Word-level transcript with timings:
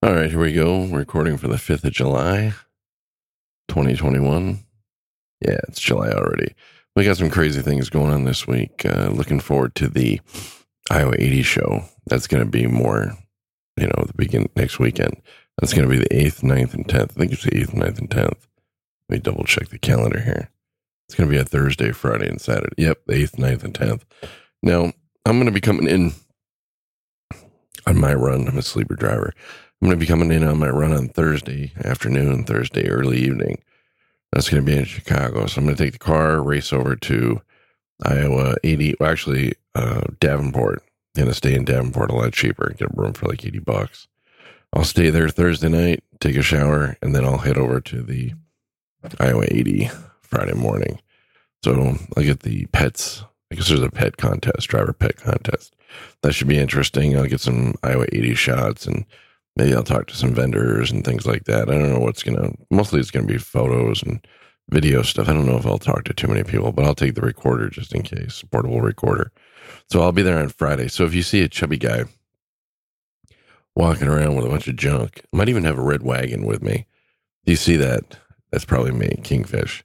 All 0.00 0.14
right, 0.14 0.30
here 0.30 0.38
we 0.38 0.52
go. 0.52 0.84
Recording 0.84 1.36
for 1.38 1.48
the 1.48 1.56
5th 1.56 1.82
of 1.82 1.92
July, 1.92 2.54
2021. 3.66 4.60
Yeah, 5.40 5.58
it's 5.66 5.80
July 5.80 6.10
already. 6.10 6.54
We 6.94 7.04
got 7.04 7.16
some 7.16 7.30
crazy 7.30 7.62
things 7.62 7.90
going 7.90 8.12
on 8.12 8.22
this 8.22 8.46
week. 8.46 8.86
Uh, 8.86 9.08
looking 9.08 9.40
forward 9.40 9.74
to 9.74 9.88
the 9.88 10.20
Iowa 10.88 11.14
80 11.18 11.42
show. 11.42 11.84
That's 12.06 12.28
going 12.28 12.44
to 12.44 12.48
be 12.48 12.68
more, 12.68 13.18
you 13.76 13.88
know, 13.88 14.04
the 14.06 14.12
begin 14.14 14.48
next 14.54 14.78
weekend. 14.78 15.20
That's 15.60 15.74
going 15.74 15.88
to 15.88 15.92
be 15.92 15.98
the 15.98 16.14
8th, 16.14 16.42
9th, 16.42 16.74
and 16.74 16.86
10th. 16.86 17.02
I 17.02 17.06
think 17.06 17.32
it's 17.32 17.42
the 17.42 17.50
8th, 17.50 17.74
9th, 17.74 17.98
and 17.98 18.08
10th. 18.08 18.46
Let 19.08 19.10
me 19.10 19.18
double 19.18 19.42
check 19.42 19.70
the 19.70 19.80
calendar 19.80 20.20
here. 20.20 20.48
It's 21.08 21.16
going 21.16 21.28
to 21.28 21.34
be 21.34 21.40
a 21.40 21.44
Thursday, 21.44 21.90
Friday, 21.90 22.28
and 22.28 22.40
Saturday. 22.40 22.74
Yep, 22.76 22.98
the 23.08 23.14
8th, 23.14 23.34
9th, 23.34 23.64
and 23.64 23.74
10th. 23.74 24.02
Now, 24.62 24.92
I'm 25.26 25.38
going 25.38 25.46
to 25.46 25.50
be 25.50 25.60
coming 25.60 25.88
in 25.88 26.12
on 27.84 27.98
my 27.98 28.14
run. 28.14 28.46
I'm 28.46 28.58
a 28.58 28.62
sleeper 28.62 28.94
driver. 28.94 29.32
I'm 29.80 29.86
going 29.86 29.96
to 29.98 30.00
be 30.00 30.06
coming 30.06 30.32
in 30.32 30.42
on 30.42 30.58
my 30.58 30.68
run 30.68 30.92
on 30.92 31.08
Thursday 31.08 31.72
afternoon, 31.84 32.44
Thursday 32.44 32.88
early 32.88 33.18
evening. 33.18 33.62
That's 34.32 34.50
going 34.50 34.64
to 34.64 34.70
be 34.70 34.76
in 34.76 34.84
Chicago. 34.84 35.46
So 35.46 35.60
I'm 35.60 35.66
going 35.66 35.76
to 35.76 35.82
take 35.82 35.92
the 35.92 35.98
car, 36.00 36.42
race 36.42 36.72
over 36.72 36.96
to 36.96 37.40
Iowa 38.04 38.56
80. 38.64 38.96
Well, 38.98 39.10
actually, 39.10 39.54
uh, 39.76 40.02
Davenport. 40.18 40.82
Going 41.14 41.28
to 41.28 41.34
stay 41.34 41.54
in 41.54 41.64
Davenport 41.64 42.10
a 42.10 42.14
lot 42.14 42.32
cheaper. 42.32 42.74
Get 42.76 42.90
a 42.90 42.94
room 42.94 43.12
for 43.12 43.26
like 43.26 43.44
80 43.44 43.60
bucks. 43.60 44.08
I'll 44.72 44.84
stay 44.84 45.10
there 45.10 45.28
Thursday 45.28 45.68
night, 45.68 46.02
take 46.20 46.36
a 46.36 46.42
shower, 46.42 46.96
and 47.00 47.14
then 47.14 47.24
I'll 47.24 47.38
head 47.38 47.56
over 47.56 47.80
to 47.80 48.02
the 48.02 48.34
Iowa 49.18 49.44
80 49.48 49.90
Friday 50.22 50.54
morning. 50.54 51.00
So 51.64 51.96
I'll 52.16 52.22
get 52.24 52.40
the 52.40 52.66
pets. 52.66 53.24
I 53.50 53.54
guess 53.54 53.68
there's 53.68 53.80
a 53.80 53.90
pet 53.90 54.16
contest, 54.16 54.68
driver 54.68 54.92
pet 54.92 55.16
contest. 55.16 55.74
That 56.22 56.34
should 56.34 56.48
be 56.48 56.58
interesting. 56.58 57.16
I'll 57.16 57.26
get 57.26 57.40
some 57.40 57.74
Iowa 57.82 58.06
80 58.12 58.34
shots 58.34 58.86
and 58.86 59.06
maybe 59.58 59.74
I'll 59.74 59.82
talk 59.82 60.06
to 60.06 60.16
some 60.16 60.32
vendors 60.32 60.90
and 60.90 61.04
things 61.04 61.26
like 61.26 61.44
that. 61.44 61.68
I 61.68 61.72
don't 61.72 61.92
know 61.92 61.98
what's 61.98 62.22
to, 62.22 62.54
mostly 62.70 63.00
it's 63.00 63.10
to 63.10 63.22
be 63.22 63.38
photos 63.38 64.02
and 64.02 64.24
video 64.70 65.02
stuff. 65.02 65.28
I 65.28 65.32
don't 65.32 65.46
know 65.46 65.56
if 65.56 65.66
I'll 65.66 65.78
talk 65.78 66.04
to 66.04 66.14
too 66.14 66.28
many 66.28 66.44
people, 66.44 66.72
but 66.72 66.84
I'll 66.84 66.94
take 66.94 67.14
the 67.14 67.22
recorder 67.22 67.68
just 67.68 67.94
in 67.94 68.02
case, 68.02 68.42
portable 68.50 68.80
recorder. 68.80 69.32
So 69.90 70.00
I'll 70.00 70.12
be 70.12 70.22
there 70.22 70.38
on 70.38 70.48
Friday. 70.48 70.88
So 70.88 71.04
if 71.04 71.14
you 71.14 71.22
see 71.22 71.42
a 71.42 71.48
chubby 71.48 71.76
guy 71.76 72.04
walking 73.74 74.08
around 74.08 74.36
with 74.36 74.46
a 74.46 74.48
bunch 74.48 74.68
of 74.68 74.76
junk, 74.76 75.22
I 75.32 75.36
might 75.36 75.48
even 75.48 75.64
have 75.64 75.78
a 75.78 75.82
red 75.82 76.02
wagon 76.02 76.46
with 76.46 76.62
me. 76.62 76.86
You 77.44 77.56
see 77.56 77.76
that? 77.76 78.18
That's 78.52 78.64
probably 78.64 78.92
me, 78.92 79.20
Kingfish. 79.24 79.84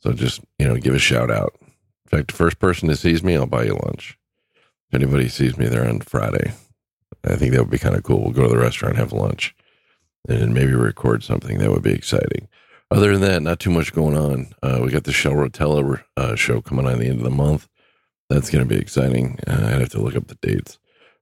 So 0.00 0.12
just, 0.12 0.40
you 0.58 0.66
know, 0.66 0.76
give 0.76 0.94
a 0.94 0.98
shout 0.98 1.30
out. 1.30 1.54
In 1.60 2.18
fact, 2.18 2.28
the 2.28 2.36
first 2.36 2.58
person 2.58 2.88
that 2.88 2.96
sees 2.96 3.22
me, 3.22 3.36
I'll 3.36 3.46
buy 3.46 3.64
you 3.64 3.78
lunch. 3.84 4.16
If 4.88 4.94
anybody 4.94 5.28
sees 5.28 5.58
me 5.58 5.68
there 5.68 5.86
on 5.86 6.00
Friday, 6.00 6.52
I 7.24 7.36
think 7.36 7.52
that 7.52 7.60
would 7.60 7.70
be 7.70 7.78
kind 7.78 7.96
of 7.96 8.02
cool. 8.02 8.20
We'll 8.20 8.32
go 8.32 8.44
to 8.44 8.48
the 8.48 8.58
restaurant, 8.58 8.96
have 8.96 9.12
lunch, 9.12 9.54
and 10.28 10.54
maybe 10.54 10.72
record 10.72 11.22
something. 11.22 11.58
That 11.58 11.70
would 11.70 11.82
be 11.82 11.92
exciting. 11.92 12.48
Other 12.90 13.12
than 13.12 13.20
that, 13.22 13.42
not 13.42 13.60
too 13.60 13.70
much 13.70 13.92
going 13.92 14.16
on. 14.16 14.52
Uh, 14.62 14.80
we 14.82 14.90
got 14.90 15.04
the 15.04 15.12
Shell 15.12 15.34
Rotella 15.34 16.02
uh, 16.16 16.34
show 16.34 16.60
coming 16.60 16.86
on 16.86 16.98
the 16.98 17.06
end 17.06 17.18
of 17.18 17.24
the 17.24 17.30
month. 17.30 17.68
That's 18.28 18.50
going 18.50 18.66
to 18.66 18.74
be 18.74 18.80
exciting. 18.80 19.38
Uh, 19.46 19.70
I'd 19.72 19.80
have 19.80 19.90
to 19.90 20.00
look 20.00 20.16
up 20.16 20.26
the 20.28 20.38
dates, 20.40 20.78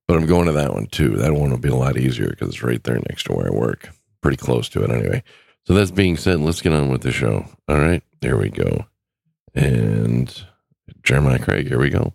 but 0.06 0.16
I'm 0.16 0.26
going 0.26 0.46
to 0.46 0.52
that 0.52 0.72
one 0.72 0.86
too. 0.86 1.16
That 1.16 1.34
one 1.34 1.50
will 1.50 1.58
be 1.58 1.68
a 1.68 1.74
lot 1.74 1.98
easier 1.98 2.28
because 2.28 2.48
it's 2.48 2.62
right 2.62 2.82
there 2.82 3.00
next 3.08 3.24
to 3.24 3.32
where 3.32 3.48
I 3.48 3.50
work, 3.50 3.90
pretty 4.22 4.36
close 4.36 4.68
to 4.70 4.82
it 4.82 4.90
anyway. 4.90 5.22
So 5.66 5.74
that's 5.74 5.90
being 5.90 6.16
said, 6.16 6.40
let's 6.40 6.62
get 6.62 6.72
on 6.72 6.88
with 6.88 7.02
the 7.02 7.12
show. 7.12 7.46
All 7.68 7.78
right, 7.78 8.02
there 8.20 8.36
we 8.38 8.48
go. 8.48 8.86
And 9.54 10.44
Jeremiah 11.02 11.38
Craig, 11.38 11.68
here 11.68 11.78
we 11.78 11.90
go. 11.90 12.14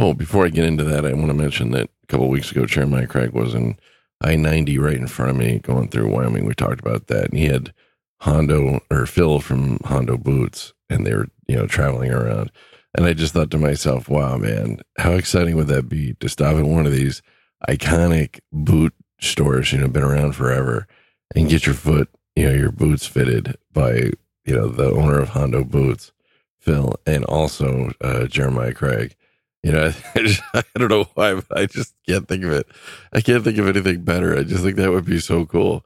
Oh, 0.00 0.14
before 0.14 0.46
I 0.46 0.50
get 0.50 0.64
into 0.64 0.84
that, 0.84 1.04
I 1.04 1.12
want 1.12 1.26
to 1.26 1.34
mention 1.34 1.72
that 1.72 1.90
a 2.04 2.06
couple 2.06 2.28
weeks 2.28 2.52
ago, 2.52 2.66
Jeremiah 2.66 3.08
Craig 3.08 3.32
was 3.32 3.52
in 3.52 3.76
I 4.20 4.36
90 4.36 4.78
right 4.78 4.96
in 4.96 5.08
front 5.08 5.32
of 5.32 5.36
me 5.36 5.58
going 5.58 5.88
through 5.88 6.08
Wyoming. 6.08 6.46
We 6.46 6.54
talked 6.54 6.78
about 6.78 7.08
that. 7.08 7.30
And 7.30 7.38
he 7.38 7.46
had 7.46 7.74
Hondo 8.20 8.80
or 8.92 9.06
Phil 9.06 9.40
from 9.40 9.78
Hondo 9.84 10.16
Boots, 10.16 10.72
and 10.88 11.04
they 11.04 11.12
were, 11.14 11.26
you 11.48 11.56
know, 11.56 11.66
traveling 11.66 12.12
around. 12.12 12.52
And 12.94 13.06
I 13.06 13.12
just 13.12 13.34
thought 13.34 13.50
to 13.50 13.58
myself, 13.58 14.08
wow, 14.08 14.36
man, 14.38 14.80
how 14.98 15.14
exciting 15.14 15.56
would 15.56 15.66
that 15.66 15.88
be 15.88 16.14
to 16.20 16.28
stop 16.28 16.56
at 16.56 16.64
one 16.64 16.86
of 16.86 16.92
these 16.92 17.20
iconic 17.68 18.38
boot 18.52 18.94
stores, 19.20 19.72
you 19.72 19.78
know, 19.78 19.88
been 19.88 20.04
around 20.04 20.36
forever 20.36 20.86
and 21.34 21.48
get 21.48 21.66
your 21.66 21.74
foot, 21.74 22.08
you 22.36 22.44
know, 22.44 22.54
your 22.54 22.70
boots 22.70 23.04
fitted 23.04 23.56
by, 23.72 24.12
you 24.44 24.54
know, 24.54 24.68
the 24.68 24.92
owner 24.92 25.18
of 25.18 25.30
Hondo 25.30 25.64
Boots, 25.64 26.12
Phil, 26.60 26.94
and 27.04 27.24
also 27.24 27.90
uh, 28.00 28.26
Jeremiah 28.26 28.72
Craig. 28.74 29.16
You 29.62 29.72
know, 29.72 29.92
I, 30.14 30.18
just, 30.20 30.42
I 30.54 30.62
don't 30.76 30.90
know 30.90 31.08
why, 31.14 31.34
but 31.34 31.46
I 31.50 31.66
just 31.66 31.94
can't 32.06 32.28
think 32.28 32.44
of 32.44 32.52
it. 32.52 32.66
I 33.12 33.20
can't 33.20 33.44
think 33.44 33.58
of 33.58 33.68
anything 33.68 34.02
better. 34.02 34.36
I 34.36 34.42
just 34.42 34.62
think 34.62 34.76
that 34.76 34.90
would 34.90 35.04
be 35.04 35.20
so 35.20 35.46
cool. 35.46 35.84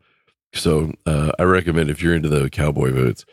So 0.55 0.93
uh, 1.07 1.33
I 1.39 1.45
recommend 1.45 1.91
if 1.91 2.03
you're 2.03 2.15
into 2.15 2.29
the 2.29 2.51
cowboy 2.51 2.93
boots, 2.93 3.25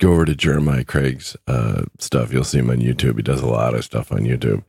go 0.00 0.12
over 0.12 0.24
to 0.24 0.34
Jeremiah 0.34 0.84
Craig's 0.84 1.36
uh, 1.46 1.82
stuff. 1.98 2.32
You'll 2.32 2.44
see 2.44 2.58
him 2.58 2.70
on 2.70 2.78
YouTube. 2.78 3.16
He 3.16 3.22
does 3.22 3.40
a 3.40 3.46
lot 3.46 3.74
of 3.74 3.84
stuff 3.84 4.12
on 4.12 4.20
YouTube. 4.20 4.64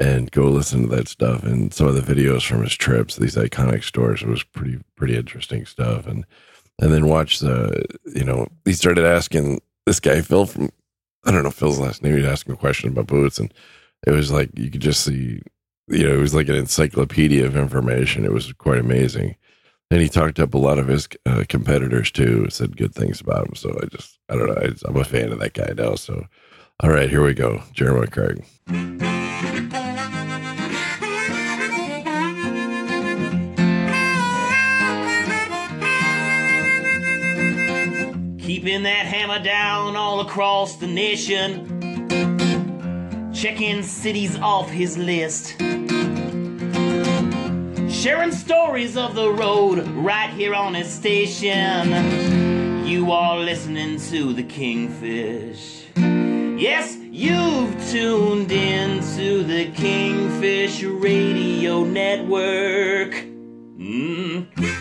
And 0.00 0.30
go 0.30 0.44
listen 0.44 0.82
to 0.82 0.94
that 0.94 1.08
stuff 1.08 1.42
and 1.42 1.74
some 1.74 1.88
of 1.88 1.94
the 1.96 2.14
videos 2.14 2.46
from 2.46 2.62
his 2.62 2.76
trips, 2.76 3.16
these 3.16 3.34
iconic 3.34 3.82
stores. 3.82 4.22
It 4.22 4.28
was 4.28 4.44
pretty 4.44 4.78
pretty 4.94 5.16
interesting 5.16 5.66
stuff. 5.66 6.06
And 6.06 6.24
and 6.80 6.92
then 6.92 7.08
watch 7.08 7.40
the 7.40 7.84
you 8.14 8.22
know, 8.22 8.46
he 8.64 8.74
started 8.74 9.04
asking 9.04 9.60
this 9.86 9.98
guy 9.98 10.20
Phil 10.20 10.46
from 10.46 10.70
I 11.24 11.32
don't 11.32 11.42
know 11.42 11.50
Phil's 11.50 11.80
last 11.80 12.04
name, 12.04 12.14
he'd 12.14 12.26
ask 12.26 12.46
him 12.46 12.54
a 12.54 12.56
question 12.56 12.90
about 12.90 13.08
boots 13.08 13.40
and 13.40 13.52
it 14.06 14.12
was 14.12 14.30
like 14.30 14.50
you 14.56 14.70
could 14.70 14.80
just 14.80 15.04
see 15.04 15.40
you 15.88 16.06
know, 16.06 16.14
it 16.14 16.18
was 16.18 16.34
like 16.34 16.48
an 16.48 16.54
encyclopedia 16.54 17.44
of 17.46 17.56
information. 17.56 18.24
It 18.24 18.32
was 18.32 18.52
quite 18.52 18.78
amazing. 18.78 19.36
And 19.90 20.02
he 20.02 20.08
talked 20.08 20.38
up 20.38 20.52
a 20.52 20.58
lot 20.58 20.78
of 20.78 20.88
his 20.88 21.08
uh, 21.24 21.44
competitors 21.48 22.10
too, 22.10 22.48
said 22.50 22.76
good 22.76 22.94
things 22.94 23.20
about 23.20 23.48
him. 23.48 23.54
So 23.54 23.70
I 23.82 23.86
just, 23.86 24.18
I 24.28 24.36
don't 24.36 24.48
know, 24.48 24.60
I, 24.60 24.70
I'm 24.86 24.96
a 24.96 25.04
fan 25.04 25.32
of 25.32 25.38
that 25.38 25.54
guy 25.54 25.72
now. 25.74 25.94
So, 25.94 26.26
all 26.80 26.90
right, 26.90 27.08
here 27.08 27.24
we 27.24 27.32
go. 27.32 27.62
Jeremiah 27.72 28.06
Craig. 28.06 28.44
Keeping 38.40 38.82
that 38.82 39.06
hammer 39.06 39.42
down 39.42 39.96
all 39.96 40.20
across 40.20 40.76
the 40.76 40.86
nation. 40.86 41.77
Checking 43.38 43.84
cities 43.84 44.36
off 44.40 44.68
his 44.68 44.98
list. 44.98 45.54
Sharing 47.88 48.32
stories 48.32 48.96
of 48.96 49.14
the 49.14 49.30
road 49.30 49.86
right 49.90 50.30
here 50.30 50.54
on 50.54 50.74
his 50.74 50.92
station. 50.92 52.84
You 52.84 53.12
are 53.12 53.38
listening 53.38 54.00
to 54.10 54.32
the 54.32 54.42
Kingfish. 54.42 55.84
Yes, 56.60 56.96
you've 56.96 57.90
tuned 57.92 58.50
in 58.50 59.02
to 59.16 59.44
the 59.44 59.70
Kingfish 59.70 60.82
Radio 60.82 61.84
Network. 61.84 63.12
Mm. 63.78 64.77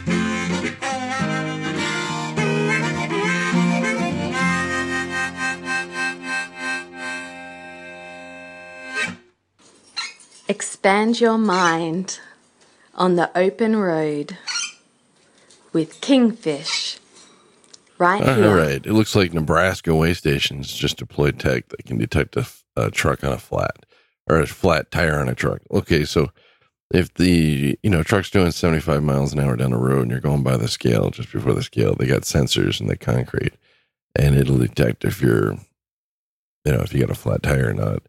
Expand 10.88 11.20
your 11.20 11.38
mind 11.38 12.22
on 12.96 13.18
the 13.18 13.30
open 13.38 13.76
road 13.76 14.38
with 15.74 16.00
Kingfish 16.00 16.98
right 17.98 18.24
All 18.24 18.36
here. 18.36 18.56
right. 18.56 18.86
It 18.86 18.94
looks 18.94 19.14
like 19.14 19.34
Nebraska 19.34 19.94
way 19.94 20.14
stations 20.14 20.72
just 20.72 20.96
deployed 20.96 21.40
tech 21.40 21.68
that 21.68 21.86
can 21.86 21.98
detect 21.98 22.38
a, 22.38 22.48
a 22.78 22.90
truck 22.90 23.26
on 23.26 23.34
a 23.34 23.38
flat 23.38 23.86
or 24.30 24.40
a 24.40 24.48
flat 24.48 24.90
tire 24.90 25.20
on 25.20 25.28
a 25.28 25.36
truck. 25.36 25.60
Okay, 25.72 26.06
so 26.06 26.32
if 26.94 27.14
the 27.16 27.78
you 27.84 27.90
know 27.90 28.02
truck's 28.02 28.30
doing 28.30 28.52
75 28.52 29.04
miles 29.04 29.34
an 29.34 29.42
hour 29.42 29.58
down 29.58 29.72
the 29.72 29.78
road 29.78 30.04
and 30.04 30.12
you're 30.12 30.22
going 30.22 30.42
by 30.42 30.56
the 30.56 30.70
scale 30.70 31.10
just 31.10 31.34
before 31.34 31.54
the 31.54 31.64
scale, 31.64 31.96
they 31.96 32.08
got 32.08 32.22
sensors 32.22 32.80
in 32.80 32.88
the 32.88 32.96
concrete 32.96 33.56
and 34.16 34.38
it'll 34.38 34.58
detect 34.58 35.04
if 35.04 35.22
you're 35.22 35.52
you 36.64 36.72
know 36.72 36.80
if 36.80 36.94
you 36.94 37.02
got 37.02 37.10
a 37.10 37.14
flat 37.14 37.44
tire 37.44 37.72
or 37.72 37.74
not. 37.74 38.04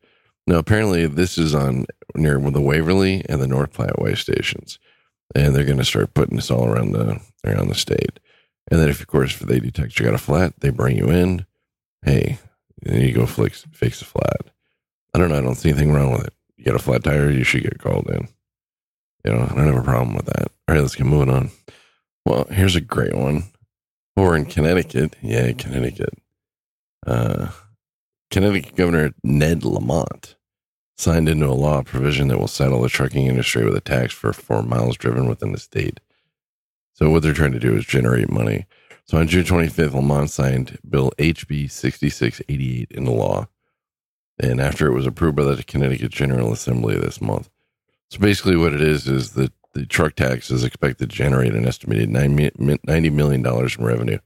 Now 0.48 0.56
apparently 0.56 1.06
this 1.06 1.36
is 1.36 1.54
on 1.54 1.84
near 2.16 2.40
the 2.40 2.58
Waverly 2.62 3.22
and 3.28 3.38
the 3.38 3.46
North 3.46 3.74
Platte 3.74 4.00
way 4.00 4.14
stations, 4.14 4.78
and 5.34 5.54
they're 5.54 5.66
going 5.66 5.76
to 5.76 5.84
start 5.84 6.14
putting 6.14 6.36
this 6.36 6.50
all 6.50 6.64
around 6.64 6.92
the 6.92 7.20
around 7.44 7.68
the 7.68 7.74
state. 7.74 8.18
And 8.70 8.80
then 8.80 8.88
if 8.88 9.02
of 9.02 9.08
course 9.08 9.38
if 9.38 9.46
they 9.46 9.60
detect 9.60 9.98
you 9.98 10.06
got 10.06 10.14
a 10.14 10.18
flat, 10.18 10.54
they 10.60 10.70
bring 10.70 10.96
you 10.96 11.10
in. 11.10 11.44
Hey, 12.02 12.38
then 12.80 13.02
you 13.02 13.12
go 13.12 13.26
fix 13.26 13.66
fix 13.72 13.98
the 13.98 14.06
flat. 14.06 14.50
I 15.12 15.18
don't 15.18 15.28
know. 15.28 15.36
I 15.36 15.42
don't 15.42 15.54
see 15.54 15.68
anything 15.68 15.92
wrong 15.92 16.12
with 16.12 16.28
it. 16.28 16.32
You 16.56 16.64
got 16.64 16.76
a 16.76 16.78
flat 16.78 17.04
tire, 17.04 17.28
you 17.28 17.44
should 17.44 17.64
get 17.64 17.78
called 17.78 18.08
in. 18.08 18.26
You 19.26 19.32
know, 19.34 19.42
I 19.42 19.48
don't 19.54 19.66
have 19.66 19.76
a 19.76 19.82
problem 19.82 20.16
with 20.16 20.26
that. 20.26 20.48
All 20.66 20.74
right, 20.74 20.80
let's 20.80 20.94
get 20.94 21.04
moving 21.04 21.28
on. 21.28 21.50
Well, 22.24 22.44
here's 22.50 22.74
a 22.74 22.80
great 22.80 23.14
one. 23.14 23.44
We're 24.16 24.36
in 24.36 24.46
Connecticut. 24.46 25.14
Yeah, 25.20 25.52
Connecticut. 25.52 26.14
Uh, 27.06 27.48
Connecticut 28.30 28.76
Governor 28.76 29.12
Ned 29.22 29.66
Lamont 29.66 30.36
signed 30.98 31.28
into 31.28 31.46
a 31.46 31.54
law 31.54 31.78
a 31.78 31.84
provision 31.84 32.28
that 32.28 32.38
will 32.38 32.48
saddle 32.48 32.82
the 32.82 32.88
trucking 32.88 33.26
industry 33.26 33.64
with 33.64 33.76
a 33.76 33.80
tax 33.80 34.12
for 34.12 34.32
four 34.32 34.62
miles 34.62 34.96
driven 34.96 35.28
within 35.28 35.52
the 35.52 35.58
state. 35.58 36.00
So 36.92 37.08
what 37.08 37.22
they're 37.22 37.32
trying 37.32 37.52
to 37.52 37.60
do 37.60 37.76
is 37.76 37.86
generate 37.86 38.30
money. 38.30 38.66
So 39.04 39.18
on 39.18 39.28
June 39.28 39.44
25th, 39.44 39.94
Lamont 39.94 40.28
signed 40.28 40.78
Bill 40.88 41.12
HB 41.18 41.70
6688 41.70 42.90
into 42.90 43.12
law. 43.12 43.46
And 44.40 44.60
after 44.60 44.88
it 44.88 44.94
was 44.94 45.06
approved 45.06 45.36
by 45.36 45.44
the 45.44 45.62
Connecticut 45.62 46.10
General 46.10 46.52
Assembly 46.52 46.98
this 46.98 47.20
month. 47.20 47.48
So 48.10 48.18
basically, 48.18 48.56
what 48.56 48.72
it 48.72 48.80
is 48.80 49.06
is 49.06 49.32
that 49.32 49.52
the 49.74 49.86
truck 49.86 50.16
tax 50.16 50.50
is 50.50 50.64
expected 50.64 51.10
to 51.10 51.16
generate 51.16 51.54
an 51.54 51.66
estimated 51.66 52.08
$90 52.10 53.12
million 53.12 53.46
in 53.46 53.84
revenue 53.84 54.18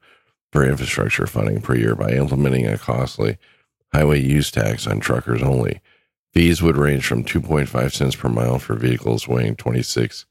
for 0.53 0.65
infrastructure 0.65 1.27
funding 1.27 1.61
per 1.61 1.75
year 1.75 1.95
by 1.95 2.13
implementing 2.13 2.67
a 2.67 2.79
costly 2.79 3.39
highway 3.93 4.21
use 4.21 4.51
tax 4.51 4.87
on 4.87 5.01
truckers 5.01 5.43
only. 5.43 5.81
Fees 6.32 6.62
would 6.62 6.76
range 6.76 7.06
from 7.06 7.25
2.5 7.25 7.93
cents 7.93 8.17
per 8.17 8.29
mile 8.29 8.58
for 8.58 8.75
vehicles 8.75 9.29
weighing 9.29 9.56
26 9.56 10.26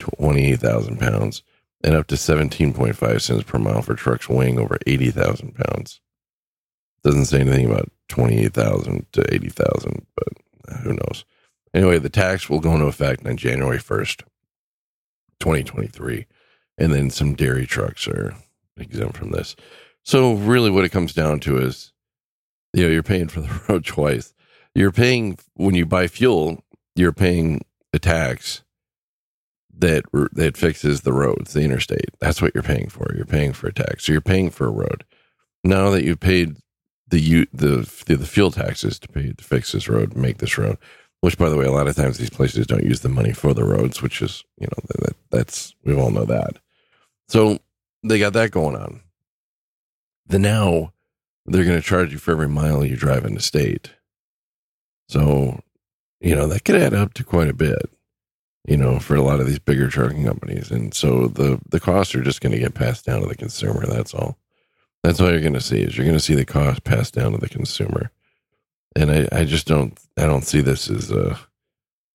to 0.00 0.10
28,000 0.16 0.98
pounds 0.98 1.42
and 1.84 1.94
up 1.94 2.06
to 2.08 2.16
17.5 2.16 3.20
cents 3.20 3.42
per 3.44 3.58
mile 3.58 3.82
for 3.82 3.94
trucks 3.94 4.28
weighing 4.28 4.58
over 4.58 4.78
80,000 4.86 5.54
pounds. 5.54 6.00
Doesn't 7.04 7.26
say 7.26 7.40
anything 7.40 7.66
about 7.66 7.90
28,000 8.08 9.06
to 9.12 9.34
80,000, 9.34 10.06
but 10.16 10.78
who 10.82 10.94
knows. 10.94 11.24
Anyway, 11.72 11.98
the 11.98 12.08
tax 12.08 12.48
will 12.48 12.60
go 12.60 12.74
into 12.74 12.86
effect 12.86 13.24
on 13.24 13.36
January 13.36 13.78
1st, 13.78 14.22
2023. 15.38 16.26
And 16.78 16.92
then 16.92 17.10
some 17.10 17.34
dairy 17.34 17.66
trucks 17.66 18.08
are 18.08 18.34
exempt 18.76 19.16
from 19.16 19.30
this. 19.30 19.54
So, 20.02 20.34
really, 20.34 20.70
what 20.70 20.84
it 20.84 20.92
comes 20.92 21.14
down 21.14 21.40
to 21.40 21.58
is 21.58 21.92
you 22.72 22.82
know, 22.82 22.88
you're 22.90 23.02
paying 23.02 23.28
for 23.28 23.40
the 23.40 23.60
road 23.68 23.84
twice. 23.84 24.34
You're 24.76 24.92
paying, 24.92 25.38
when 25.54 25.74
you 25.74 25.86
buy 25.86 26.06
fuel, 26.06 26.62
you're 26.94 27.12
paying 27.12 27.62
a 27.94 27.98
tax 27.98 28.62
that 29.78 30.04
that 30.32 30.56
fixes 30.56 31.00
the 31.00 31.14
roads, 31.14 31.54
the 31.54 31.62
interstate. 31.62 32.10
That's 32.20 32.42
what 32.42 32.54
you're 32.54 32.62
paying 32.62 32.88
for. 32.90 33.10
You're 33.14 33.24
paying 33.24 33.54
for 33.54 33.68
a 33.68 33.72
tax. 33.72 34.04
So 34.04 34.12
you're 34.12 34.20
paying 34.20 34.50
for 34.50 34.66
a 34.66 34.70
road. 34.70 35.04
Now 35.64 35.88
that 35.90 36.04
you've 36.04 36.20
paid 36.20 36.56
the 37.08 37.46
the 37.52 37.90
the, 38.06 38.16
the 38.16 38.26
fuel 38.26 38.50
taxes 38.50 38.98
to 38.98 39.08
pay 39.08 39.32
to 39.32 39.44
fix 39.44 39.72
this 39.72 39.88
road, 39.88 40.14
make 40.14 40.38
this 40.38 40.58
road, 40.58 40.76
which 41.22 41.38
by 41.38 41.48
the 41.48 41.56
way, 41.56 41.64
a 41.64 41.72
lot 41.72 41.88
of 41.88 41.96
times 41.96 42.18
these 42.18 42.30
places 42.30 42.66
don't 42.66 42.84
use 42.84 43.00
the 43.00 43.08
money 43.08 43.32
for 43.32 43.54
the 43.54 43.64
roads, 43.64 44.02
which 44.02 44.20
is 44.20 44.44
you 44.58 44.66
know 44.66 44.82
that, 44.88 45.16
that's 45.30 45.74
we 45.84 45.94
all 45.94 46.10
know 46.10 46.26
that. 46.26 46.58
So 47.28 47.58
they 48.02 48.18
got 48.18 48.34
that 48.34 48.50
going 48.50 48.76
on. 48.76 49.00
The 50.26 50.38
now 50.38 50.92
they're 51.46 51.64
going 51.64 51.80
to 51.80 51.86
charge 51.86 52.12
you 52.12 52.18
for 52.18 52.32
every 52.32 52.48
mile 52.48 52.84
you 52.84 52.96
drive 52.96 53.24
in 53.24 53.34
the 53.34 53.40
state. 53.40 53.92
So, 55.08 55.60
you 56.20 56.34
know, 56.34 56.46
that 56.48 56.64
could 56.64 56.76
add 56.76 56.94
up 56.94 57.14
to 57.14 57.24
quite 57.24 57.48
a 57.48 57.54
bit 57.54 57.90
you 58.66 58.76
know, 58.76 58.98
for 58.98 59.14
a 59.14 59.22
lot 59.22 59.40
of 59.40 59.46
these 59.46 59.60
bigger 59.60 59.88
trucking 59.88 60.24
companies. 60.24 60.70
And 60.70 60.92
so 60.92 61.28
the 61.28 61.60
the 61.68 61.80
costs 61.80 62.14
are 62.14 62.22
just 62.22 62.40
going 62.40 62.52
to 62.52 62.58
get 62.58 62.74
passed 62.74 63.04
down 63.06 63.20
to 63.20 63.26
the 63.26 63.36
consumer. 63.36 63.86
That's 63.86 64.12
all. 64.12 64.36
That's 65.04 65.20
all 65.20 65.30
you're 65.30 65.40
going 65.40 65.52
to 65.54 65.60
see 65.60 65.80
is 65.82 65.96
you're 65.96 66.06
going 66.06 66.18
to 66.18 66.24
see 66.24 66.34
the 66.34 66.44
cost 66.44 66.82
passed 66.82 67.14
down 67.14 67.32
to 67.32 67.38
the 67.38 67.48
consumer. 67.48 68.10
And 68.96 69.10
I, 69.10 69.28
I 69.30 69.44
just 69.44 69.66
don't 69.66 69.98
I 70.16 70.26
don't 70.26 70.44
see 70.44 70.60
this 70.60 70.90
as 70.90 71.10
a 71.12 71.38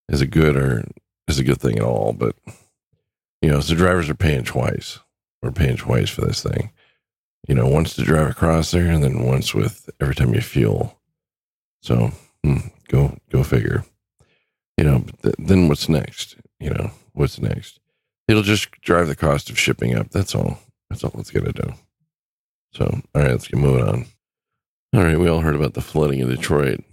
as 0.09 0.19
a 0.19 0.27
good 0.27 0.57
or 0.57 0.83
as 1.29 1.39
a 1.39 1.43
good 1.43 1.61
thing 1.61 1.77
at 1.77 1.85
all. 1.85 2.11
But 2.11 2.35
you 3.41 3.49
know, 3.49 3.61
so 3.61 3.73
drivers 3.73 4.09
are 4.09 4.15
paying 4.15 4.43
twice. 4.43 4.99
We're 5.41 5.51
paying 5.51 5.77
twice 5.77 6.09
for 6.09 6.21
this 6.21 6.43
thing. 6.43 6.71
You 7.47 7.55
know, 7.55 7.65
once 7.65 7.95
to 7.95 8.03
drive 8.03 8.29
across 8.29 8.71
there, 8.71 8.91
and 8.91 9.03
then 9.03 9.25
once 9.25 9.53
with 9.53 9.89
every 9.99 10.15
time 10.15 10.33
you 10.33 10.41
fuel. 10.41 10.99
So 11.81 12.11
hmm, 12.43 12.57
go 12.91 13.17
go 13.29 13.43
figure 13.43 13.85
you 14.81 14.89
know, 14.89 15.05
th- 15.21 15.35
then 15.38 15.67
what's 15.67 15.88
next? 15.89 16.38
You 16.59 16.71
know, 16.71 16.89
what's 17.13 17.39
next? 17.39 17.79
It'll 18.27 18.41
just 18.41 18.71
drive 18.81 19.07
the 19.07 19.15
cost 19.15 19.51
of 19.51 19.59
shipping 19.59 19.95
up. 19.95 20.09
That's 20.09 20.33
all. 20.33 20.57
That's 20.89 21.03
all 21.03 21.13
it's 21.19 21.29
to 21.29 21.39
do. 21.39 21.73
So, 22.73 22.85
all 23.13 23.21
right, 23.21 23.31
let's 23.31 23.47
get 23.47 23.59
moving 23.59 23.88
on. 23.88 24.05
All 24.95 25.03
right, 25.03 25.19
we 25.19 25.29
all 25.29 25.41
heard 25.41 25.55
about 25.55 25.75
the 25.75 25.81
flooding 25.81 26.19
in 26.19 26.29
Detroit. 26.29 26.83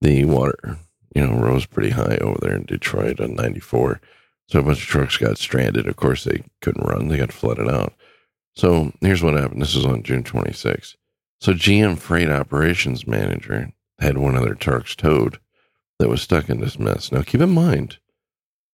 The 0.00 0.24
water, 0.24 0.78
you 1.14 1.26
know, 1.26 1.36
rose 1.36 1.66
pretty 1.66 1.90
high 1.90 2.16
over 2.22 2.38
there 2.40 2.54
in 2.54 2.64
Detroit 2.64 3.20
on 3.20 3.34
94. 3.34 4.00
So 4.48 4.60
a 4.60 4.62
bunch 4.62 4.82
of 4.82 4.88
trucks 4.88 5.18
got 5.18 5.36
stranded. 5.36 5.86
Of 5.86 5.96
course, 5.96 6.24
they 6.24 6.42
couldn't 6.62 6.86
run. 6.86 7.08
They 7.08 7.18
got 7.18 7.30
flooded 7.30 7.68
out. 7.68 7.92
So 8.56 8.90
here's 9.02 9.22
what 9.22 9.34
happened. 9.34 9.60
This 9.60 9.74
is 9.74 9.84
on 9.84 10.02
June 10.02 10.24
26th. 10.24 10.96
So 11.42 11.52
GM 11.52 11.98
freight 11.98 12.30
operations 12.30 13.06
manager 13.06 13.70
had 14.02 14.18
one 14.18 14.36
of 14.36 14.44
their 14.44 14.54
trucks 14.54 14.94
towed 14.94 15.38
that 15.98 16.08
was 16.08 16.20
stuck 16.20 16.48
in 16.48 16.60
this 16.60 16.78
mess. 16.78 17.12
Now, 17.12 17.22
keep 17.22 17.40
in 17.40 17.50
mind, 17.50 17.98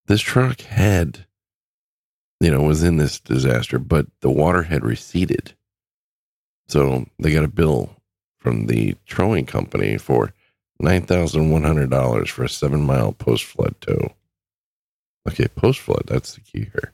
this 0.06 0.20
truck 0.20 0.62
had, 0.62 1.26
you 2.40 2.50
know, 2.50 2.62
was 2.62 2.82
in 2.82 2.96
this 2.96 3.20
disaster, 3.20 3.78
but 3.78 4.06
the 4.20 4.30
water 4.30 4.62
had 4.62 4.84
receded. 4.84 5.52
So 6.68 7.06
they 7.18 7.32
got 7.32 7.44
a 7.44 7.48
bill 7.48 7.96
from 8.38 8.66
the 8.66 8.96
towing 9.06 9.46
company 9.46 9.98
for 9.98 10.32
$9,100 10.82 12.28
for 12.28 12.44
a 12.44 12.48
seven 12.48 12.82
mile 12.82 13.12
post 13.12 13.44
flood 13.44 13.74
tow. 13.80 14.14
Okay, 15.28 15.48
post 15.48 15.80
flood, 15.80 16.04
that's 16.06 16.34
the 16.34 16.40
key 16.40 16.70
here. 16.72 16.92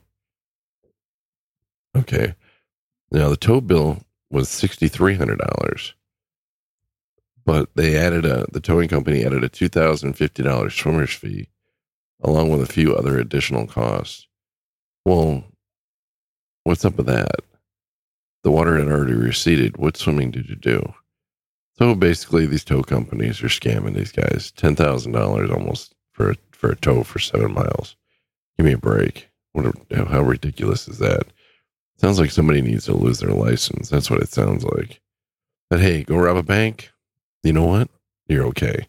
Okay. 1.95 2.35
Now 3.11 3.29
the 3.29 3.37
tow 3.37 3.61
bill 3.61 4.03
was 4.29 4.49
$6,300 4.49 5.93
but 7.45 7.69
they 7.75 7.95
added 7.95 8.25
a 8.25 8.45
the 8.51 8.59
towing 8.59 8.89
company 8.89 9.23
added 9.23 9.43
a 9.43 9.49
two 9.49 9.69
thousand 9.69 10.13
fifty 10.13 10.43
dollars 10.43 10.73
swimmer's 10.73 11.13
fee, 11.13 11.47
along 12.21 12.49
with 12.49 12.61
a 12.61 12.71
few 12.71 12.95
other 12.95 13.17
additional 13.17 13.67
costs. 13.67 14.27
Well, 15.05 15.43
what's 16.63 16.85
up 16.85 16.97
with 16.97 17.05
that? 17.05 17.41
The 18.43 18.51
water 18.51 18.77
had 18.77 18.87
already 18.87 19.13
receded. 19.13 19.77
What 19.77 19.97
swimming 19.97 20.31
did 20.31 20.49
you 20.49 20.55
do? 20.55 20.93
So 21.77 21.93
basically, 21.93 22.45
these 22.45 22.63
tow 22.63 22.83
companies 22.83 23.43
are 23.43 23.47
scamming 23.47 23.95
these 23.95 24.11
guys. 24.11 24.51
Ten 24.51 24.75
thousand 24.75 25.11
dollars 25.11 25.51
almost 25.51 25.93
for 26.13 26.31
a, 26.31 26.35
for 26.51 26.71
a 26.71 26.75
tow 26.75 27.03
for 27.03 27.19
seven 27.19 27.53
miles. 27.53 27.95
Give 28.57 28.65
me 28.65 28.73
a 28.73 28.77
break. 28.77 29.29
What? 29.51 29.75
How 29.93 30.21
ridiculous 30.21 30.87
is 30.87 30.99
that? 30.99 31.27
Sounds 31.97 32.19
like 32.19 32.31
somebody 32.31 32.61
needs 32.61 32.85
to 32.85 32.93
lose 32.93 33.19
their 33.19 33.31
license. 33.31 33.89
That's 33.89 34.09
what 34.09 34.21
it 34.21 34.29
sounds 34.29 34.63
like. 34.63 35.01
But 35.69 35.79
hey, 35.79 36.03
go 36.03 36.17
rob 36.17 36.37
a 36.37 36.43
bank 36.43 36.91
you 37.45 37.53
know 37.53 37.65
what? 37.65 37.89
You're 38.27 38.45
okay. 38.47 38.87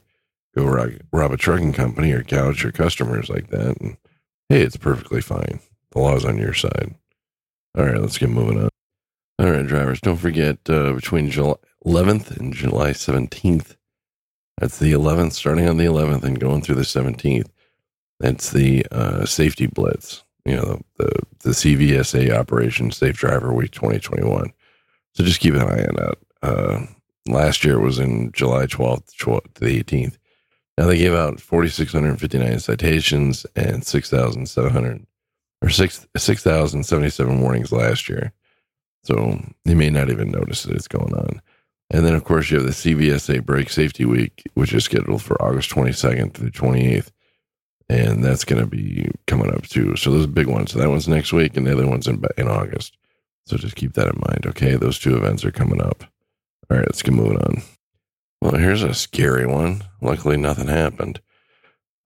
Go 0.56 0.64
rob, 0.64 0.90
rob 1.12 1.32
a 1.32 1.36
trucking 1.36 1.74
company 1.74 2.12
or 2.12 2.22
gouge 2.22 2.62
your 2.62 2.72
customers 2.72 3.28
like 3.28 3.48
that. 3.50 3.80
And 3.80 3.96
hey, 4.48 4.62
it's 4.62 4.76
perfectly 4.76 5.20
fine. 5.20 5.60
The 5.92 5.98
law's 5.98 6.24
on 6.24 6.38
your 6.38 6.54
side. 6.54 6.94
All 7.76 7.84
right, 7.84 8.00
let's 8.00 8.18
get 8.18 8.30
moving 8.30 8.62
on. 8.62 8.70
All 9.38 9.50
right, 9.50 9.66
drivers, 9.66 10.00
don't 10.00 10.16
forget 10.16 10.58
uh, 10.68 10.94
between 10.94 11.30
July 11.30 11.56
11th 11.84 12.36
and 12.36 12.54
July 12.54 12.90
17th. 12.90 13.76
That's 14.58 14.78
the 14.78 14.92
11th, 14.92 15.32
starting 15.32 15.68
on 15.68 15.76
the 15.76 15.84
11th 15.84 16.24
and 16.24 16.40
going 16.40 16.62
through 16.62 16.76
the 16.76 16.82
17th. 16.82 17.48
That's 18.18 18.50
the 18.50 18.86
uh, 18.90 19.26
safety 19.26 19.66
blitz, 19.66 20.24
you 20.46 20.56
know, 20.56 20.80
the, 20.96 21.12
the, 21.40 21.50
CVSA 21.50 22.34
Operation 22.34 22.90
Safe 22.90 23.14
Driver 23.14 23.52
Week 23.52 23.70
2021. 23.72 24.52
So 25.12 25.22
just 25.22 25.40
keep 25.40 25.52
an 25.52 25.60
eye 25.60 25.84
on 25.84 25.96
that. 25.96 26.18
Uh, 26.42 26.86
Last 27.26 27.64
year 27.64 27.78
was 27.78 27.98
in 27.98 28.32
July 28.32 28.66
12th 28.66 29.16
to 29.16 29.40
the 29.60 29.82
18th. 29.82 30.16
Now 30.78 30.86
they 30.86 30.98
gave 30.98 31.14
out 31.14 31.40
4,659 31.40 32.60
citations 32.60 33.46
and 33.56 33.84
6,700 33.84 35.06
or 35.62 35.70
6 35.70 36.06
6,077 36.16 37.40
warnings 37.40 37.72
last 37.72 38.08
year. 38.08 38.32
So 39.04 39.40
you 39.64 39.76
may 39.76 39.90
not 39.90 40.10
even 40.10 40.30
notice 40.30 40.64
that 40.64 40.74
it's 40.74 40.88
going 40.88 41.14
on. 41.14 41.40
And 41.90 42.04
then, 42.04 42.14
of 42.14 42.24
course, 42.24 42.50
you 42.50 42.58
have 42.58 42.66
the 42.66 42.72
CVSA 42.72 43.44
Brake 43.44 43.70
Safety 43.70 44.04
Week, 44.04 44.42
which 44.54 44.72
is 44.72 44.84
scheduled 44.84 45.22
for 45.22 45.40
August 45.40 45.70
22nd 45.70 46.32
to 46.34 46.42
the 46.42 46.50
28th. 46.50 47.10
And 47.88 48.24
that's 48.24 48.44
going 48.44 48.60
to 48.60 48.66
be 48.66 49.08
coming 49.28 49.52
up 49.54 49.62
too. 49.68 49.94
So 49.94 50.10
those 50.10 50.24
are 50.24 50.28
big 50.28 50.48
ones. 50.48 50.72
So 50.72 50.80
that 50.80 50.90
one's 50.90 51.06
next 51.06 51.32
week, 51.32 51.56
and 51.56 51.64
the 51.64 51.72
other 51.72 51.86
one's 51.86 52.08
in, 52.08 52.20
in 52.36 52.48
August. 52.48 52.98
So 53.46 53.56
just 53.56 53.76
keep 53.76 53.92
that 53.92 54.08
in 54.08 54.20
mind. 54.26 54.44
Okay. 54.46 54.74
Those 54.74 54.98
two 54.98 55.16
events 55.16 55.44
are 55.44 55.52
coming 55.52 55.80
up. 55.80 56.04
All 56.70 56.76
right, 56.76 56.86
let's 56.86 57.02
get 57.02 57.14
moving 57.14 57.38
on. 57.38 57.62
Well, 58.40 58.56
here's 58.56 58.82
a 58.82 58.94
scary 58.94 59.46
one. 59.46 59.84
Luckily, 60.00 60.36
nothing 60.36 60.68
happened. 60.68 61.20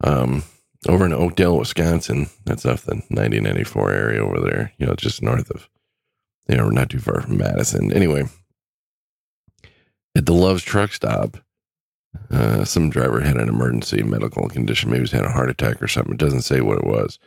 Um, 0.02 0.44
over 0.88 1.04
in 1.04 1.12
Oakdale, 1.12 1.58
Wisconsin, 1.58 2.28
that's 2.44 2.64
off 2.64 2.84
the 2.84 2.94
1994 2.94 3.92
area 3.92 4.24
over 4.24 4.40
there, 4.40 4.72
you 4.78 4.86
know, 4.86 4.94
just 4.94 5.22
north 5.22 5.50
of, 5.50 5.68
you 6.48 6.56
know, 6.56 6.68
not 6.68 6.90
too 6.90 6.98
far 6.98 7.20
from 7.20 7.36
Madison. 7.36 7.92
Anyway, 7.92 8.24
at 10.14 10.26
the 10.26 10.32
Love's 10.32 10.62
truck 10.62 10.92
stop, 10.92 11.36
uh, 12.30 12.64
some 12.64 12.90
driver 12.90 13.20
had 13.20 13.36
an 13.36 13.48
emergency 13.48 14.02
medical 14.02 14.48
condition. 14.48 14.90
Maybe 14.90 15.02
he's 15.02 15.12
had 15.12 15.24
a 15.24 15.30
heart 15.30 15.50
attack 15.50 15.82
or 15.82 15.88
something. 15.88 16.14
It 16.14 16.20
doesn't 16.20 16.42
say 16.42 16.60
what 16.60 16.78
it 16.78 16.86
was. 16.86 17.18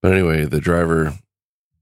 But 0.00 0.12
anyway, 0.12 0.44
the 0.44 0.60
driver, 0.60 1.18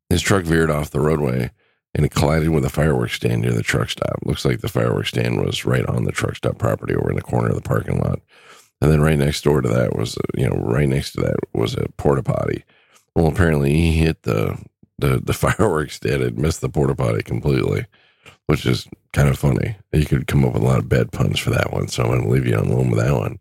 his 0.09 0.23
truck 0.23 0.45
veered 0.45 0.71
off 0.71 0.90
the 0.90 1.00
roadway 1.00 1.50
and 1.94 2.06
it 2.06 2.12
collided 2.12 2.50
with 2.50 2.64
a 2.64 2.70
fireworks 2.70 3.14
stand 3.14 3.42
near 3.42 3.52
the 3.52 3.62
truck 3.62 3.90
stop. 3.90 4.20
Looks 4.25 4.44
like 4.44 4.61
the 4.61 4.68
fireworks 4.68 5.09
stand 5.09 5.40
was 5.40 5.64
right 5.64 5.87
on 5.87 6.04
the 6.04 6.12
truck 6.12 6.37
stop 6.37 6.59
property 6.59 6.94
over 6.94 7.11
in 7.11 7.16
the 7.16 7.23
corner 7.23 7.49
of 7.49 7.56
the 7.56 7.62
parking 7.62 7.99
lot. 7.99 8.20
And 8.80 8.90
then 8.90 9.00
right 9.00 9.18
next 9.18 9.42
door 9.42 9.61
to 9.61 9.68
that 9.68 9.97
was, 9.97 10.16
uh, 10.16 10.23
you 10.35 10.49
know, 10.49 10.56
right 10.56 10.88
next 10.88 11.12
to 11.12 11.20
that 11.23 11.37
was 11.52 11.75
a 11.75 11.87
porta 11.97 12.23
potty. 12.23 12.64
Well, 13.14 13.26
apparently 13.26 13.75
he 13.75 13.92
hit 13.92 14.23
the 14.23 14.56
the 14.99 15.20
the 15.23 15.32
fireworks 15.35 15.97
stand 15.97 16.23
had 16.23 16.38
missed 16.38 16.61
the 16.61 16.68
porta 16.68 16.94
potty 16.94 17.23
completely, 17.23 17.87
which 18.47 18.64
is 18.64 18.87
kind 19.12 19.28
of 19.28 19.38
funny. 19.38 19.76
You 19.92 20.06
could 20.06 20.26
come 20.26 20.44
up 20.44 20.54
with 20.54 20.62
a 20.62 20.66
lot 20.66 20.78
of 20.78 20.88
bad 20.88 21.12
puns 21.12 21.38
for 21.38 21.50
that 21.50 21.73
one, 21.73 21.88
so 21.88 22.04
I'm 22.04 22.11
going 22.11 22.23
to 22.23 22.28
leave 22.28 22.47
you 22.47 22.56
on 22.56 22.66
alone 22.66 22.90
with 22.90 23.00
that 23.00 23.14
one. 23.18 23.38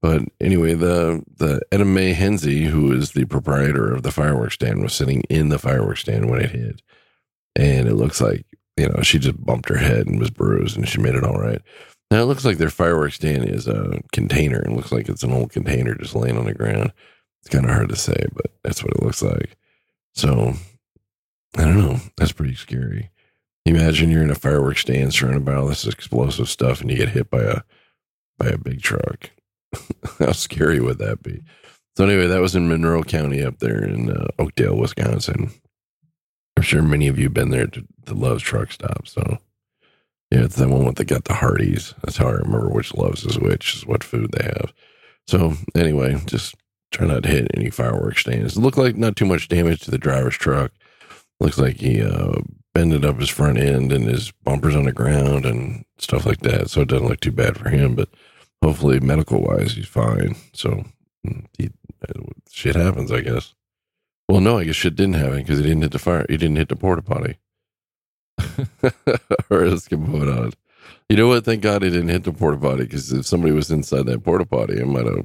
But 0.00 0.22
anyway, 0.40 0.74
the 0.74 1.24
the 1.36 1.60
Etta 1.72 1.84
May 1.84 2.12
Henze, 2.12 2.44
who 2.44 2.92
is 2.92 3.12
the 3.12 3.24
proprietor 3.24 3.92
of 3.92 4.02
the 4.02 4.12
fireworks 4.12 4.54
stand, 4.54 4.82
was 4.82 4.94
sitting 4.94 5.22
in 5.22 5.48
the 5.48 5.58
fireworks 5.58 6.00
stand 6.00 6.30
when 6.30 6.40
it 6.40 6.50
hit, 6.50 6.80
and 7.56 7.88
it 7.88 7.94
looks 7.94 8.20
like 8.20 8.46
you 8.76 8.88
know 8.88 9.02
she 9.02 9.18
just 9.18 9.44
bumped 9.44 9.68
her 9.68 9.78
head 9.78 10.06
and 10.06 10.18
was 10.18 10.30
bruised, 10.30 10.76
and 10.76 10.88
she 10.88 11.00
made 11.00 11.14
it 11.14 11.24
all 11.24 11.40
right. 11.40 11.62
Now 12.10 12.22
it 12.22 12.26
looks 12.26 12.44
like 12.44 12.58
their 12.58 12.70
fireworks 12.70 13.16
stand 13.16 13.48
is 13.48 13.66
a 13.66 14.00
container. 14.12 14.60
It 14.60 14.70
looks 14.70 14.92
like 14.92 15.08
it's 15.08 15.24
an 15.24 15.32
old 15.32 15.50
container 15.50 15.94
just 15.94 16.14
laying 16.14 16.38
on 16.38 16.44
the 16.44 16.54
ground. 16.54 16.92
It's 17.40 17.50
kind 17.52 17.64
of 17.64 17.72
hard 17.72 17.88
to 17.88 17.96
say, 17.96 18.26
but 18.32 18.52
that's 18.62 18.82
what 18.82 18.92
it 18.92 19.02
looks 19.02 19.22
like. 19.22 19.56
So 20.14 20.54
I 21.56 21.64
don't 21.64 21.78
know. 21.78 21.98
That's 22.16 22.32
pretty 22.32 22.54
scary. 22.54 23.10
Imagine 23.64 24.10
you're 24.10 24.22
in 24.22 24.30
a 24.30 24.36
fireworks 24.36 24.82
stand 24.82 25.12
surrounded 25.12 25.44
by 25.44 25.54
all 25.54 25.66
this 25.66 25.86
explosive 25.86 26.48
stuff, 26.48 26.80
and 26.80 26.90
you 26.90 26.96
get 26.96 27.08
hit 27.08 27.30
by 27.30 27.42
a 27.42 27.60
by 28.38 28.46
a 28.46 28.58
big 28.58 28.82
truck. 28.82 29.30
How 30.18 30.32
scary 30.32 30.78
would 30.80 30.98
that 30.98 31.22
be? 31.22 31.42
So 31.96 32.04
anyway, 32.04 32.26
that 32.26 32.40
was 32.40 32.54
in 32.54 32.68
Monroe 32.68 33.02
County 33.02 33.42
up 33.42 33.58
there 33.58 33.82
in 33.82 34.10
uh, 34.10 34.28
Oakdale, 34.38 34.76
Wisconsin. 34.76 35.50
I'm 36.56 36.62
sure 36.62 36.82
many 36.82 37.08
of 37.08 37.18
you 37.18 37.24
have 37.24 37.34
been 37.34 37.50
there 37.50 37.66
to 37.66 37.84
the 38.04 38.14
Love's 38.14 38.42
truck 38.42 38.72
stop. 38.72 39.06
So 39.06 39.38
yeah, 40.30 40.44
it's 40.44 40.56
the 40.56 40.68
one 40.68 40.84
with 40.84 40.96
the 40.96 41.04
got 41.04 41.24
the 41.24 41.34
Hardee's. 41.34 41.94
That's 42.02 42.16
how 42.16 42.28
I 42.28 42.32
remember 42.32 42.68
which 42.68 42.94
Love's 42.94 43.24
is 43.24 43.38
which 43.38 43.74
is 43.74 43.86
what 43.86 44.02
food 44.02 44.32
they 44.32 44.44
have. 44.44 44.72
So 45.26 45.54
anyway, 45.74 46.20
just 46.26 46.54
try 46.90 47.06
not 47.06 47.22
to 47.24 47.28
hit 47.28 47.50
any 47.54 47.70
fireworks 47.70 48.20
stands. 48.20 48.56
It 48.56 48.60
looked 48.60 48.78
like 48.78 48.96
not 48.96 49.16
too 49.16 49.26
much 49.26 49.48
damage 49.48 49.80
to 49.82 49.90
the 49.90 49.98
driver's 49.98 50.36
truck. 50.36 50.72
Looks 51.40 51.58
like 51.58 51.76
he 51.76 52.02
uh, 52.02 52.40
bended 52.74 53.04
up 53.04 53.18
his 53.18 53.28
front 53.28 53.58
end 53.58 53.92
and 53.92 54.04
his 54.04 54.32
bumpers 54.44 54.74
on 54.74 54.84
the 54.84 54.92
ground 54.92 55.44
and 55.44 55.84
stuff 55.98 56.24
like 56.24 56.40
that. 56.40 56.70
So 56.70 56.80
it 56.80 56.88
doesn't 56.88 57.06
look 57.08 57.20
too 57.20 57.32
bad 57.32 57.58
for 57.58 57.68
him. 57.68 57.94
But 57.94 58.08
hopefully, 58.62 59.00
medical 59.00 59.42
wise, 59.42 59.74
he's 59.74 59.86
fine. 59.88 60.36
So 60.54 60.84
mm, 61.26 61.44
he, 61.58 61.70
shit 62.50 62.76
happens, 62.76 63.12
I 63.12 63.20
guess. 63.20 63.54
Well, 64.28 64.40
no, 64.40 64.58
I 64.58 64.64
guess 64.64 64.74
shit 64.74 64.96
didn't 64.96 65.14
happen 65.14 65.38
because 65.38 65.58
he 65.58 65.64
didn't 65.64 65.82
hit 65.82 65.92
the 65.92 65.98
fire. 65.98 66.26
He 66.28 66.36
didn't 66.36 66.56
hit 66.56 66.68
the 66.68 66.76
porta 66.76 67.02
potty. 67.02 67.38
or 69.50 69.64
get 69.64 69.98
moving 69.98 70.28
on. 70.28 70.52
You 71.08 71.16
know 71.16 71.28
what? 71.28 71.44
Thank 71.44 71.62
God 71.62 71.82
he 71.82 71.90
didn't 71.90 72.08
hit 72.08 72.24
the 72.24 72.32
porta 72.32 72.58
potty 72.58 72.84
because 72.84 73.12
if 73.12 73.26
somebody 73.26 73.52
was 73.52 73.70
inside 73.70 74.06
that 74.06 74.24
porta 74.24 74.44
potty, 74.44 74.78
it 74.80 74.86
might 74.86 75.06
have, 75.06 75.24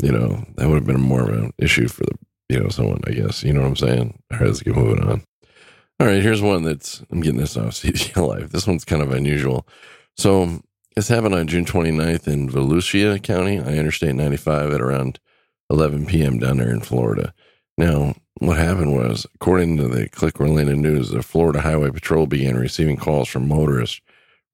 you 0.00 0.12
know, 0.12 0.44
that 0.56 0.68
would 0.68 0.76
have 0.76 0.86
been 0.86 1.00
more 1.00 1.22
of 1.22 1.28
an 1.30 1.52
issue 1.58 1.88
for 1.88 2.04
the, 2.04 2.18
you 2.48 2.60
know, 2.60 2.68
someone, 2.68 3.00
I 3.06 3.12
guess. 3.12 3.42
You 3.42 3.52
know 3.52 3.62
what 3.62 3.68
I'm 3.68 3.76
saying? 3.76 4.18
All 4.32 4.38
right, 4.38 4.46
let's 4.46 4.60
get 4.60 4.76
moving 4.76 5.02
on. 5.02 5.24
All 6.00 6.06
right, 6.06 6.22
here's 6.22 6.42
one 6.42 6.62
that's, 6.62 7.02
I'm 7.10 7.20
getting 7.20 7.40
this 7.40 7.56
off 7.56 7.64
CDL 7.72 8.28
Life. 8.28 8.50
This 8.50 8.66
one's 8.66 8.84
kind 8.84 9.02
of 9.02 9.12
unusual. 9.12 9.66
So 10.16 10.60
this 10.94 11.08
happened 11.08 11.34
on 11.34 11.48
June 11.48 11.64
29th 11.64 12.28
in 12.28 12.48
Volusia 12.48 13.20
County, 13.22 13.58
I 13.58 13.74
Interstate 13.74 14.14
95 14.14 14.72
at 14.72 14.80
around 14.80 15.18
11 15.70 16.06
p.m. 16.06 16.38
down 16.38 16.58
there 16.58 16.70
in 16.70 16.80
Florida. 16.80 17.34
Now, 17.76 18.14
what 18.38 18.56
happened 18.56 18.94
was, 18.94 19.26
according 19.34 19.76
to 19.78 19.88
the 19.88 20.08
ClickOrlando 20.08 20.76
News, 20.76 21.10
the 21.10 21.22
Florida 21.22 21.60
Highway 21.60 21.90
Patrol 21.90 22.26
began 22.26 22.56
receiving 22.56 22.96
calls 22.96 23.28
from 23.28 23.48
motorists 23.48 24.00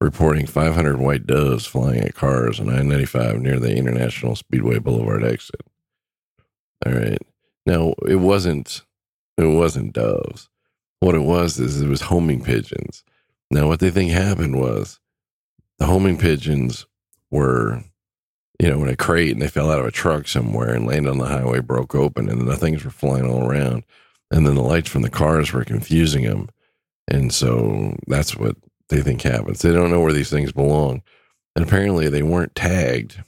reporting 0.00 0.46
500 0.46 0.98
white 0.98 1.26
doves 1.26 1.66
flying 1.66 2.00
at 2.00 2.14
cars 2.14 2.58
on 2.58 2.70
I 2.70 2.82
95 2.82 3.40
near 3.40 3.58
the 3.58 3.76
International 3.76 4.34
Speedway 4.34 4.78
Boulevard 4.78 5.22
exit. 5.22 5.60
All 6.86 6.92
right. 6.92 7.18
Now, 7.66 7.94
it 8.06 8.16
wasn't 8.16 8.82
it 9.36 9.46
wasn't 9.46 9.92
doves. 9.92 10.48
What 11.00 11.14
it 11.14 11.22
was 11.22 11.58
is 11.58 11.80
it 11.80 11.88
was 11.88 12.02
homing 12.02 12.42
pigeons. 12.42 13.04
Now, 13.50 13.68
what 13.68 13.80
they 13.80 13.90
think 13.90 14.10
happened 14.10 14.60
was 14.60 15.00
the 15.78 15.86
homing 15.86 16.18
pigeons 16.18 16.86
were, 17.30 17.82
you 18.60 18.68
know, 18.68 18.82
in 18.82 18.90
a 18.90 18.96
crate 18.96 19.32
and 19.32 19.40
they 19.40 19.48
fell 19.48 19.70
out 19.70 19.80
of 19.80 19.86
a 19.86 19.90
truck 19.90 20.28
somewhere 20.28 20.74
and 20.74 20.86
landed 20.86 21.08
on 21.08 21.16
the 21.16 21.24
highway, 21.24 21.60
broke 21.60 21.94
open, 21.94 22.28
and 22.28 22.46
the 22.46 22.56
things 22.58 22.84
were 22.84 22.90
flying 22.90 23.24
all 23.24 23.50
around. 23.50 23.84
And 24.30 24.46
then 24.46 24.54
the 24.54 24.62
lights 24.62 24.90
from 24.90 25.00
the 25.00 25.08
cars 25.08 25.50
were 25.50 25.64
confusing 25.64 26.24
them. 26.24 26.50
And 27.08 27.32
so 27.32 27.96
that's 28.06 28.36
what 28.36 28.56
they 28.90 29.00
think 29.00 29.22
happens. 29.22 29.62
They 29.62 29.72
don't 29.72 29.90
know 29.90 30.00
where 30.00 30.12
these 30.12 30.28
things 30.28 30.52
belong. 30.52 31.02
And 31.56 31.64
apparently 31.64 32.10
they 32.10 32.22
weren't 32.22 32.54
tagged 32.54 33.24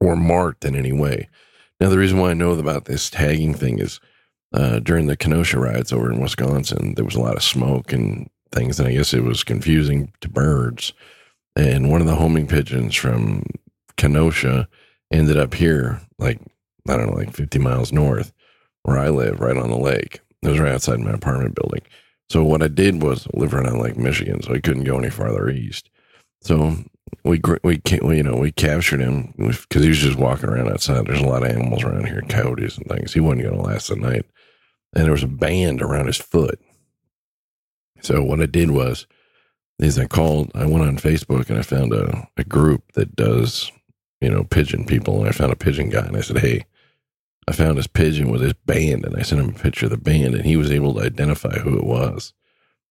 or 0.00 0.16
marked 0.16 0.64
in 0.64 0.74
any 0.74 0.92
way. 0.92 1.28
Now, 1.80 1.88
the 1.88 1.98
reason 1.98 2.18
why 2.18 2.30
I 2.30 2.34
know 2.34 2.50
about 2.50 2.86
this 2.86 3.08
tagging 3.08 3.54
thing 3.54 3.78
is 3.78 4.00
uh, 4.52 4.80
during 4.80 5.06
the 5.06 5.16
Kenosha 5.16 5.60
riots 5.60 5.92
over 5.92 6.10
in 6.10 6.20
Wisconsin, 6.20 6.94
there 6.96 7.04
was 7.04 7.14
a 7.14 7.20
lot 7.20 7.36
of 7.36 7.44
smoke 7.44 7.92
and 7.92 8.28
things, 8.50 8.80
and 8.80 8.88
I 8.88 8.92
guess 8.94 9.14
it 9.14 9.22
was 9.22 9.44
confusing 9.44 10.12
to 10.20 10.28
birds. 10.28 10.92
And 11.54 11.90
one 11.90 12.00
of 12.00 12.08
the 12.08 12.16
homing 12.16 12.48
pigeons 12.48 12.96
from 12.96 13.44
Kenosha 13.98 14.68
ended 15.12 15.36
up 15.36 15.52
here, 15.52 16.00
like, 16.18 16.40
I 16.88 16.96
don't 16.96 17.08
know, 17.08 17.16
like 17.16 17.34
50 17.34 17.58
miles 17.58 17.92
north 17.92 18.32
where 18.84 18.98
I 18.98 19.10
live, 19.10 19.40
right 19.40 19.56
on 19.56 19.68
the 19.68 19.76
lake. 19.76 20.20
It 20.42 20.48
was 20.48 20.58
right 20.58 20.72
outside 20.72 21.00
my 21.00 21.10
apartment 21.10 21.54
building. 21.54 21.82
So 22.30 22.44
what 22.44 22.62
I 22.62 22.68
did 22.68 23.02
was 23.02 23.26
live 23.34 23.52
right 23.52 23.66
on 23.66 23.80
Lake 23.80 23.96
Michigan, 23.96 24.42
so 24.42 24.54
I 24.54 24.60
couldn't 24.60 24.84
go 24.84 24.98
any 24.98 25.10
farther 25.10 25.48
east. 25.50 25.90
So 26.42 26.76
we 27.24 27.40
we, 27.64 27.80
we 28.02 28.16
you 28.16 28.22
know 28.22 28.36
we 28.36 28.52
captured 28.52 29.00
him 29.00 29.34
because 29.36 29.82
he 29.82 29.88
was 29.88 29.98
just 29.98 30.18
walking 30.18 30.48
around 30.48 30.68
outside. 30.68 31.06
There's 31.06 31.20
a 31.20 31.26
lot 31.26 31.42
of 31.42 31.50
animals 31.50 31.82
around 31.82 32.06
here, 32.06 32.22
coyotes 32.28 32.76
and 32.76 32.86
things. 32.86 33.12
He 33.12 33.20
wasn't 33.20 33.42
going 33.42 33.56
to 33.56 33.62
last 33.62 33.88
the 33.88 33.96
night, 33.96 34.26
and 34.94 35.04
there 35.04 35.12
was 35.12 35.22
a 35.22 35.28
band 35.28 35.82
around 35.82 36.06
his 36.06 36.18
foot. 36.18 36.60
So 38.02 38.22
what 38.22 38.40
I 38.40 38.46
did 38.46 38.70
was, 38.70 39.06
is 39.78 39.98
I 39.98 40.06
called. 40.06 40.52
I 40.54 40.66
went 40.66 40.84
on 40.84 40.98
Facebook 40.98 41.48
and 41.48 41.58
I 41.58 41.62
found 41.62 41.92
a, 41.92 42.28
a 42.36 42.44
group 42.44 42.92
that 42.92 43.16
does 43.16 43.72
you 44.20 44.30
know 44.30 44.44
pigeon 44.44 44.84
people, 44.84 45.18
and 45.20 45.28
I 45.28 45.32
found 45.32 45.52
a 45.52 45.56
pigeon 45.56 45.90
guy, 45.90 46.06
and 46.06 46.16
I 46.16 46.20
said, 46.20 46.38
hey. 46.38 46.64
I 47.46 47.52
found 47.52 47.78
this 47.78 47.86
pigeon 47.86 48.30
with 48.30 48.42
this 48.42 48.52
band, 48.52 49.06
and 49.06 49.16
I 49.16 49.22
sent 49.22 49.40
him 49.40 49.48
a 49.48 49.58
picture 49.58 49.86
of 49.86 49.90
the 49.90 49.96
band, 49.96 50.34
and 50.34 50.44
he 50.44 50.58
was 50.58 50.70
able 50.70 50.92
to 50.92 51.00
identify 51.00 51.58
who 51.58 51.78
it 51.78 51.84
was 51.84 52.34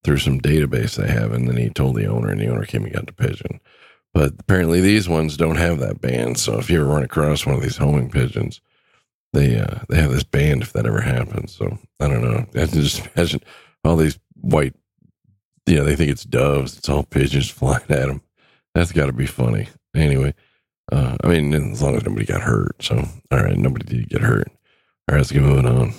through 0.03 0.17
some 0.17 0.41
database 0.41 0.95
they 0.95 1.07
have. 1.07 1.31
And 1.31 1.47
then 1.47 1.57
he 1.57 1.69
told 1.69 1.95
the 1.95 2.07
owner, 2.07 2.29
and 2.29 2.41
the 2.41 2.47
owner 2.47 2.65
came 2.65 2.83
and 2.83 2.91
got 2.91 3.05
the 3.05 3.13
pigeon. 3.13 3.59
But 4.13 4.33
apparently, 4.39 4.81
these 4.81 5.07
ones 5.07 5.37
don't 5.37 5.57
have 5.57 5.77
that 5.79 6.01
band. 6.01 6.39
So 6.39 6.57
if 6.57 6.71
you 6.71 6.79
ever 6.79 6.89
run 6.89 7.03
across 7.03 7.45
one 7.45 7.53
of 7.53 7.61
these 7.61 7.77
homing 7.77 8.09
pigeons, 8.09 8.61
they 9.33 9.59
uh, 9.59 9.81
they 9.89 9.97
have 9.97 10.11
this 10.11 10.23
band 10.23 10.63
if 10.63 10.73
that 10.73 10.87
ever 10.87 11.01
happens. 11.01 11.55
So 11.55 11.77
I 11.99 12.07
don't 12.07 12.23
know. 12.23 12.45
I 12.61 12.65
can 12.65 12.81
just 12.81 13.07
imagine 13.15 13.41
all 13.83 13.95
these 13.95 14.17
white, 14.41 14.73
you 15.67 15.75
know, 15.75 15.83
they 15.83 15.95
think 15.95 16.09
it's 16.09 16.23
doves. 16.23 16.77
It's 16.77 16.89
all 16.89 17.03
pigeons 17.03 17.49
flying 17.51 17.83
at 17.89 18.07
them. 18.07 18.21
That's 18.73 18.91
got 18.91 19.07
to 19.07 19.13
be 19.13 19.27
funny. 19.27 19.67
Anyway, 19.95 20.33
uh, 20.91 21.17
I 21.23 21.27
mean, 21.27 21.53
as 21.53 21.81
long 21.81 21.95
as 21.95 22.05
nobody 22.05 22.25
got 22.25 22.41
hurt. 22.41 22.81
So, 22.81 23.07
all 23.31 23.43
right, 23.43 23.57
nobody 23.57 23.85
did 23.85 24.09
get 24.09 24.21
hurt. 24.21 24.47
All 25.09 25.13
right, 25.13 25.17
let's 25.17 25.31
get 25.31 25.41
moving 25.41 25.65
on. 25.65 25.93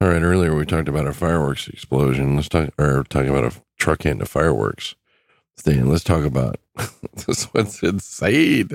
All 0.00 0.08
right, 0.08 0.22
earlier 0.22 0.54
we 0.54 0.64
talked 0.64 0.88
about 0.88 1.06
a 1.06 1.12
fireworks 1.12 1.68
explosion. 1.68 2.36
Let's 2.36 2.48
talk, 2.48 2.70
or 2.78 3.04
talk 3.04 3.26
about 3.26 3.44
a 3.44 3.62
truck 3.78 4.06
into 4.06 4.26
fireworks. 4.26 4.94
Stan, 5.56 5.88
let's 5.88 6.04
talk 6.04 6.24
about 6.24 6.56
this 7.26 7.52
one's 7.52 7.82
insane. 7.82 8.70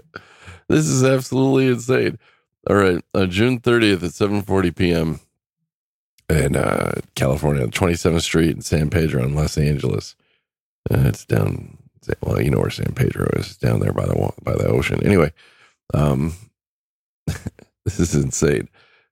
This 0.67 0.85
is 0.87 1.03
absolutely 1.03 1.67
insane. 1.67 2.19
All 2.69 2.75
right, 2.75 3.03
uh, 3.13 3.25
June 3.25 3.59
30th 3.59 4.03
at 4.03 4.11
7:40 4.11 4.75
p.m. 4.75 5.19
in 6.29 6.55
uh, 6.55 7.01
California, 7.15 7.67
27th 7.67 8.21
Street 8.21 8.55
in 8.55 8.61
San 8.61 8.89
Pedro 8.89 9.23
in 9.23 9.35
Los 9.35 9.57
Angeles. 9.57 10.15
Uh, 10.91 11.05
it's 11.05 11.25
down 11.25 11.77
well, 12.21 12.41
you 12.41 12.49
know 12.49 12.59
where 12.59 12.69
San 12.69 12.93
Pedro 12.93 13.27
is, 13.35 13.57
down 13.57 13.79
there 13.79 13.93
by 13.93 14.05
the 14.05 14.33
by 14.43 14.53
the 14.53 14.67
ocean. 14.67 15.03
Anyway, 15.05 15.31
um, 15.93 16.33
this 17.85 17.99
is 17.99 18.15
insane. 18.15 18.69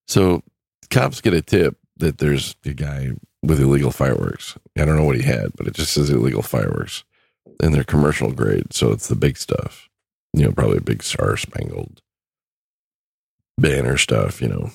So 0.07 0.43
cops 0.89 1.21
get 1.21 1.33
a 1.33 1.41
tip 1.41 1.77
that 1.97 2.17
there's 2.17 2.55
a 2.65 2.73
guy 2.73 3.11
with 3.41 3.59
illegal 3.59 3.91
fireworks. 3.91 4.57
I 4.77 4.85
don't 4.85 4.95
know 4.95 5.03
what 5.03 5.17
he 5.17 5.23
had, 5.23 5.51
but 5.55 5.67
it 5.67 5.73
just 5.73 5.93
says 5.93 6.09
illegal 6.09 6.41
fireworks, 6.41 7.03
and 7.61 7.73
they're 7.73 7.83
commercial 7.83 8.31
grade, 8.31 8.73
so 8.73 8.91
it's 8.91 9.07
the 9.07 9.15
big 9.15 9.37
stuff. 9.37 9.89
You 10.33 10.45
know, 10.45 10.51
probably 10.51 10.79
big 10.79 11.03
star 11.03 11.37
spangled 11.37 12.01
banner 13.57 13.97
stuff. 13.97 14.41
You 14.41 14.47
know, 14.47 14.71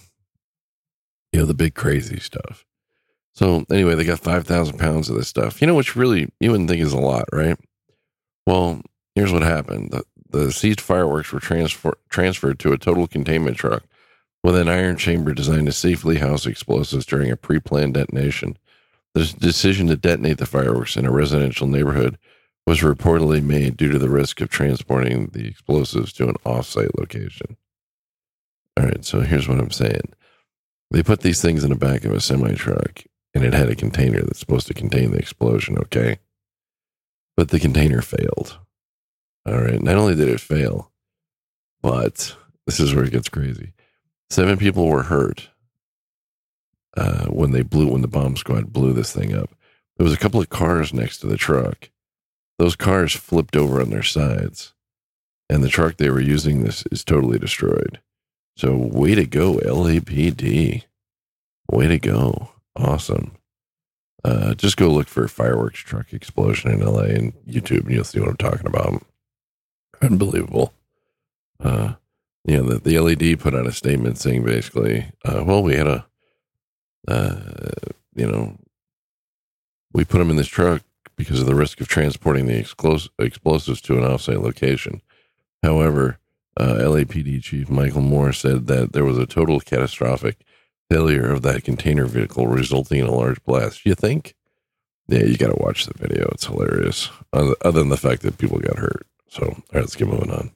you 1.32 1.40
know 1.40 1.46
the 1.46 1.54
big 1.54 1.75
crazy 1.75 2.20
stuff. 2.20 2.64
So 3.34 3.64
anyway, 3.70 3.94
they 3.94 4.04
got 4.04 4.20
five 4.20 4.46
thousand 4.46 4.78
pounds 4.78 5.08
of 5.08 5.16
this 5.16 5.28
stuff. 5.28 5.60
You 5.60 5.66
know, 5.66 5.75
which 5.75 5.96
really 5.96 6.30
you 6.40 6.50
wouldn't 6.50 6.68
think 6.68 6.82
is 6.82 6.92
a 6.92 6.98
lot, 6.98 7.25
right? 7.32 7.58
Well, 8.49 8.81
here's 9.14 9.31
what 9.31 9.43
happened. 9.43 9.90
The, 9.90 10.05
the 10.31 10.52
seized 10.52 10.81
fireworks 10.81 11.31
were 11.33 11.38
transfer, 11.38 11.99
transferred 12.09 12.59
to 12.61 12.73
a 12.73 12.78
total 12.78 13.07
containment 13.07 13.59
truck 13.59 13.83
with 14.43 14.57
an 14.57 14.71
iron 14.71 14.97
chamber 14.97 15.35
designed 15.35 15.67
to 15.67 15.73
safely 15.73 16.17
house 16.17 16.47
explosives 16.47 17.05
during 17.05 17.31
a 17.31 17.37
pre 17.37 17.61
planned 17.61 17.93
detonation. 17.93 18.57
The 19.12 19.26
decision 19.38 19.88
to 19.88 19.97
detonate 19.97 20.38
the 20.38 20.47
fireworks 20.47 20.97
in 20.97 21.05
a 21.05 21.12
residential 21.12 21.67
neighborhood 21.67 22.17
was 22.67 22.81
reportedly 22.81 23.43
made 23.43 23.76
due 23.76 23.93
to 23.93 23.99
the 23.99 24.09
risk 24.09 24.40
of 24.40 24.49
transporting 24.49 25.26
the 25.35 25.47
explosives 25.47 26.14
to 26.14 26.31
an 26.31 26.37
off-site 26.47 26.99
location. 26.99 27.59
All 28.78 28.87
right, 28.87 29.05
so 29.05 29.21
here's 29.21 29.47
what 29.47 29.59
I'm 29.59 29.71
saying. 29.71 30.14
They 30.90 31.02
put 31.02 31.21
these 31.21 31.43
things 31.43 31.64
in 31.64 31.69
the 31.69 31.76
back 31.76 32.07
of 32.07 32.12
a 32.12 32.21
semi 32.23 32.55
truck 32.55 33.05
and 33.35 33.45
it 33.45 33.52
had 33.52 33.69
a 33.69 33.76
container 33.76 34.23
that's 34.23 34.40
supposed 34.40 34.69
to 34.69 34.75
contain 34.75 35.11
the 35.11 35.19
explosion, 35.19 35.76
okay? 35.76 36.17
But 37.38 37.50
the 37.50 37.61
container 37.61 38.02
failed. 38.02 38.59
All 39.47 39.61
right. 39.61 39.80
Not 39.80 39.95
only 39.95 40.16
did 40.16 40.26
it 40.26 40.40
fail, 40.40 40.90
but 41.80 42.35
this 42.66 42.80
is 42.80 42.92
where 42.92 43.04
it 43.04 43.12
gets 43.12 43.28
crazy. 43.28 43.75
Seven 44.28 44.59
people 44.59 44.88
were 44.88 45.04
hurt 45.04 45.49
uh, 46.97 47.26
when 47.26 47.52
they 47.52 47.62
blew, 47.62 47.92
when 47.92 48.02
the 48.02 48.09
bomb 48.09 48.37
squad 48.37 48.73
blew 48.73 48.92
this 48.92 49.12
thing 49.12 49.37
up. 49.37 49.50
There 49.97 50.04
was 50.04 50.12
a 50.12 50.18
couple 50.18 50.40
of 50.40 50.49
cars 50.49 50.92
next 50.92 51.18
to 51.18 51.28
the 51.28 51.37
truck. 51.37 51.90
Those 52.59 52.75
cars 52.75 53.14
flipped 53.14 53.54
over 53.54 53.80
on 53.80 53.90
their 53.90 54.02
sides, 54.02 54.75
and 55.49 55.62
the 55.62 55.68
truck 55.68 55.97
they 55.97 56.11
were 56.11 56.21
using 56.21 56.64
this 56.64 56.83
is 56.90 57.04
totally 57.04 57.38
destroyed. 57.38 58.00
So, 58.57 58.76
way 58.76 59.14
to 59.14 59.26
go, 59.26 59.59
LAPD. 59.59 60.83
Way 61.71 61.87
to 61.87 61.99
go. 62.00 62.50
Awesome. 62.75 63.38
Uh, 64.25 64.54
just 64.54 64.76
go 64.76 64.88
look 64.88 65.08
for 65.08 65.28
fireworks 65.28 65.80
truck 65.80 66.12
explosion 66.12 66.70
in 66.70 66.80
LA 66.80 67.02
and 67.02 67.32
YouTube, 67.46 67.82
and 67.87 67.90
you'll 67.90 68.04
see 68.04 68.20
what 68.20 68.28
I'm 68.28 68.37
talking 68.37 68.66
about. 68.66 69.02
Unbelievable. 70.02 70.75
Uh, 71.60 71.94
you 72.44 72.56
know, 72.56 72.62
the, 72.64 72.78
the 72.78 72.94
LAPD 72.94 73.38
put 73.38 73.54
out 73.54 73.66
a 73.66 73.72
statement 73.72 74.18
saying 74.18 74.44
basically, 74.44 75.10
uh, 75.25 75.44
well, 75.44 75.62
we 75.62 75.75
had 75.75 75.87
a, 75.87 76.06
uh, 77.06 77.40
you 78.14 78.26
know, 78.26 78.56
we 79.92 80.04
put 80.04 80.18
them 80.18 80.30
in 80.30 80.37
this 80.37 80.48
truck 80.48 80.82
because 81.16 81.40
of 81.40 81.46
the 81.46 81.54
risk 81.54 81.80
of 81.80 81.88
transporting 81.88 82.46
the 82.46 82.62
explos- 82.62 83.08
explosives 83.18 83.80
to 83.82 83.98
an 83.98 84.04
offsite 84.04 84.42
location. 84.42 85.02
However, 85.62 86.18
uh, 86.56 86.75
LAPD 86.75 87.42
Chief 87.42 87.68
Michael 87.70 88.02
Moore 88.02 88.32
said 88.32 88.66
that 88.66 88.92
there 88.92 89.04
was 89.04 89.18
a 89.18 89.26
total 89.26 89.60
catastrophic 89.60 90.38
failure 90.90 91.30
of 91.33 91.42
that 91.42 91.64
container 91.64 92.07
vehicle, 92.07 92.47
resulting 92.47 93.00
in 93.00 93.07
a 93.07 93.14
large 93.14 93.42
blast. 93.45 93.85
You 93.85 93.95
think? 93.95 94.35
Yeah, 95.09 95.25
you 95.25 95.37
got 95.37 95.49
to 95.49 95.62
watch 95.62 95.87
the 95.87 95.95
video. 95.97 96.28
It's 96.33 96.47
hilarious. 96.47 97.11
Other 97.33 97.54
than 97.73 97.88
the 97.88 97.97
fact 97.97 98.23
that 98.23 98.38
people 98.38 98.59
got 98.59 98.78
hurt. 98.78 99.07
So, 99.28 99.42
all 99.47 99.57
right, 99.73 99.80
let's 99.80 99.97
get 99.97 100.09
moving 100.09 100.30
on. 100.30 100.50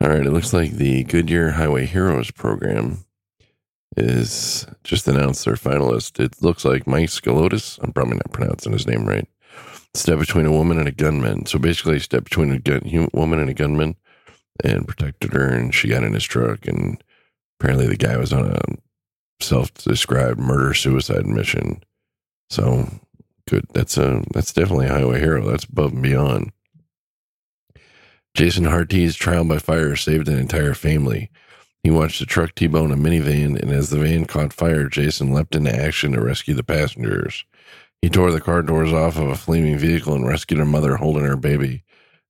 All 0.00 0.08
right, 0.08 0.26
it 0.26 0.32
looks 0.32 0.52
like 0.52 0.72
the 0.72 1.04
Goodyear 1.04 1.52
Highway 1.52 1.86
Heroes 1.86 2.30
program 2.30 3.04
is 3.96 4.66
just 4.84 5.08
announced 5.08 5.44
their 5.44 5.54
finalist. 5.54 6.20
It 6.20 6.42
looks 6.42 6.64
like 6.64 6.86
Mike 6.86 7.08
Skolotis. 7.08 7.78
I'm 7.82 7.92
probably 7.92 8.16
not 8.16 8.32
pronouncing 8.32 8.72
his 8.72 8.86
name 8.86 9.06
right. 9.06 9.26
Step 9.94 10.18
between 10.18 10.44
a 10.44 10.52
woman 10.52 10.78
and 10.78 10.86
a 10.86 10.92
gunman. 10.92 11.46
So 11.46 11.58
basically, 11.58 11.98
step 12.00 12.24
between 12.24 12.50
a 12.52 12.58
gun, 12.58 13.08
woman 13.14 13.38
and 13.38 13.48
a 13.48 13.54
gunman 13.54 13.96
and 14.62 14.86
protected 14.86 15.32
her, 15.32 15.48
and 15.48 15.74
she 15.74 15.88
got 15.88 16.04
in 16.04 16.12
his 16.12 16.24
truck. 16.24 16.66
And 16.66 17.02
apparently, 17.58 17.86
the 17.86 17.96
guy 17.96 18.16
was 18.18 18.32
on 18.32 18.50
a 18.50 18.60
self-described 19.40 20.38
murder 20.38 20.74
suicide 20.74 21.26
mission. 21.26 21.82
So 22.50 22.88
good. 23.48 23.66
That's 23.72 23.96
a 23.96 24.24
that's 24.32 24.52
definitely 24.52 24.86
a 24.86 24.92
highway 24.92 25.20
hero. 25.20 25.44
That's 25.48 25.64
above 25.64 25.92
and 25.92 26.02
beyond. 26.02 26.52
Jason 28.34 28.64
Harte's 28.64 29.16
trial 29.16 29.44
by 29.44 29.58
fire 29.58 29.96
saved 29.96 30.28
an 30.28 30.38
entire 30.38 30.74
family. 30.74 31.30
He 31.82 31.90
watched 31.90 32.20
a 32.20 32.26
truck 32.26 32.54
T-bone 32.54 32.92
a 32.92 32.96
minivan, 32.96 33.58
and 33.58 33.70
as 33.70 33.90
the 33.90 33.98
van 33.98 34.26
caught 34.26 34.52
fire, 34.52 34.88
Jason 34.88 35.32
leapt 35.32 35.54
into 35.54 35.74
action 35.74 36.12
to 36.12 36.20
rescue 36.20 36.52
the 36.52 36.64
passengers. 36.64 37.44
He 38.02 38.10
tore 38.10 38.30
the 38.30 38.40
car 38.40 38.62
doors 38.62 38.92
off 38.92 39.16
of 39.18 39.28
a 39.28 39.36
flaming 39.36 39.78
vehicle 39.78 40.14
and 40.14 40.26
rescued 40.26 40.60
a 40.60 40.64
mother 40.64 40.96
holding 40.96 41.24
her 41.24 41.36
baby. 41.36 41.82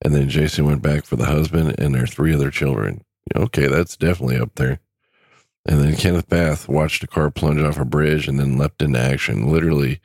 And 0.04 0.14
then 0.14 0.28
Jason 0.28 0.66
went 0.66 0.82
back 0.82 1.04
for 1.04 1.16
the 1.16 1.25
husband 1.25 1.75
and 1.78 1.94
their 1.94 2.06
three 2.06 2.34
other 2.34 2.50
children. 2.50 3.02
Okay, 3.34 3.66
that's 3.66 3.96
definitely 3.96 4.38
up 4.38 4.54
there. 4.54 4.78
And 5.66 5.80
then 5.80 5.96
Kenneth 5.96 6.28
Bath 6.28 6.68
watched 6.68 7.02
a 7.02 7.08
car 7.08 7.30
plunge 7.30 7.61
off 7.61 7.78
a 7.78 7.85
bridge 7.85 8.28
and 8.28 8.38
then 8.38 8.56
leapt 8.56 8.82
into 8.82 9.00
action. 9.00 9.50
Literally, 9.50 10.00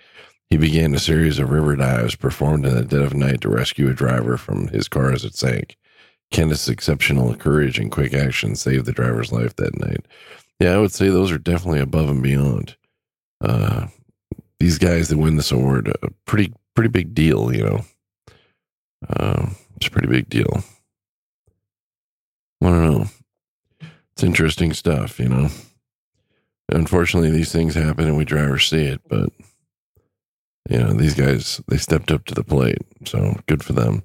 he 0.50 0.58
began 0.58 0.94
a 0.94 1.00
series 1.00 1.40
of 1.40 1.52
river 1.52 1.76
dives 1.76 2.16
performed 2.16 2.66
in 2.66 2.74
the 2.76 2.84
dead 2.84 3.02
of 3.02 3.14
night 3.14 3.42
to 3.42 3.50
rescue 3.50 3.90
a 3.90 3.94
driver 3.94 4.38
from 4.38 4.68
his 4.70 4.88
car 4.88 5.12
as 5.12 5.24
it 5.24 5.36
sank. 5.36 5.78
Kenneth's 6.32 6.68
exceptional 6.68 7.36
courage 7.36 7.78
and 7.78 7.92
quick 7.92 8.14
action 8.14 8.56
saved 8.56 8.86
the 8.86 8.92
driver's 8.92 9.32
life 9.32 9.56
that 9.58 9.80
night. 9.80 10.06
Yeah, 10.60 10.74
I 10.74 10.78
would 10.78 10.92
say 10.92 11.10
those 11.10 11.32
are 11.32 11.38
definitely 11.38 11.80
above 11.80 12.10
and 12.10 12.24
beyond. 12.24 12.76
Uh, 13.40 13.88
these 14.60 14.78
guys 14.78 15.10
that 15.10 15.18
win 15.18 15.36
this 15.36 15.52
award, 15.52 15.88
a 16.02 16.10
pretty 16.26 16.54
pretty 16.76 16.90
big 16.90 17.14
deal, 17.14 17.54
you 17.54 17.64
know. 17.64 17.86
Uh, 19.08 19.48
it's 19.76 19.88
a 19.88 19.92
pretty 19.92 20.08
big 20.08 20.30
deal. 20.30 20.64
I 22.62 22.68
don't 22.68 22.92
know. 22.92 23.06
It's 24.22 24.28
interesting 24.28 24.72
stuff, 24.72 25.20
you 25.20 25.30
know. 25.30 25.50
Unfortunately, 26.70 27.32
these 27.32 27.52
things 27.52 27.74
happen 27.74 28.06
and 28.06 28.16
we 28.16 28.24
drivers 28.24 28.70
see 28.70 28.84
it, 28.84 29.02
but 29.10 29.30
you 30.70 30.78
know, 30.78 30.94
these 30.94 31.16
guys 31.16 31.60
they 31.68 31.78
stepped 31.78 32.12
up 32.12 32.26
to 32.26 32.36
the 32.36 32.44
plate, 32.44 32.84
so 33.04 33.40
good 33.48 33.64
for 33.64 33.74
them. 33.74 34.04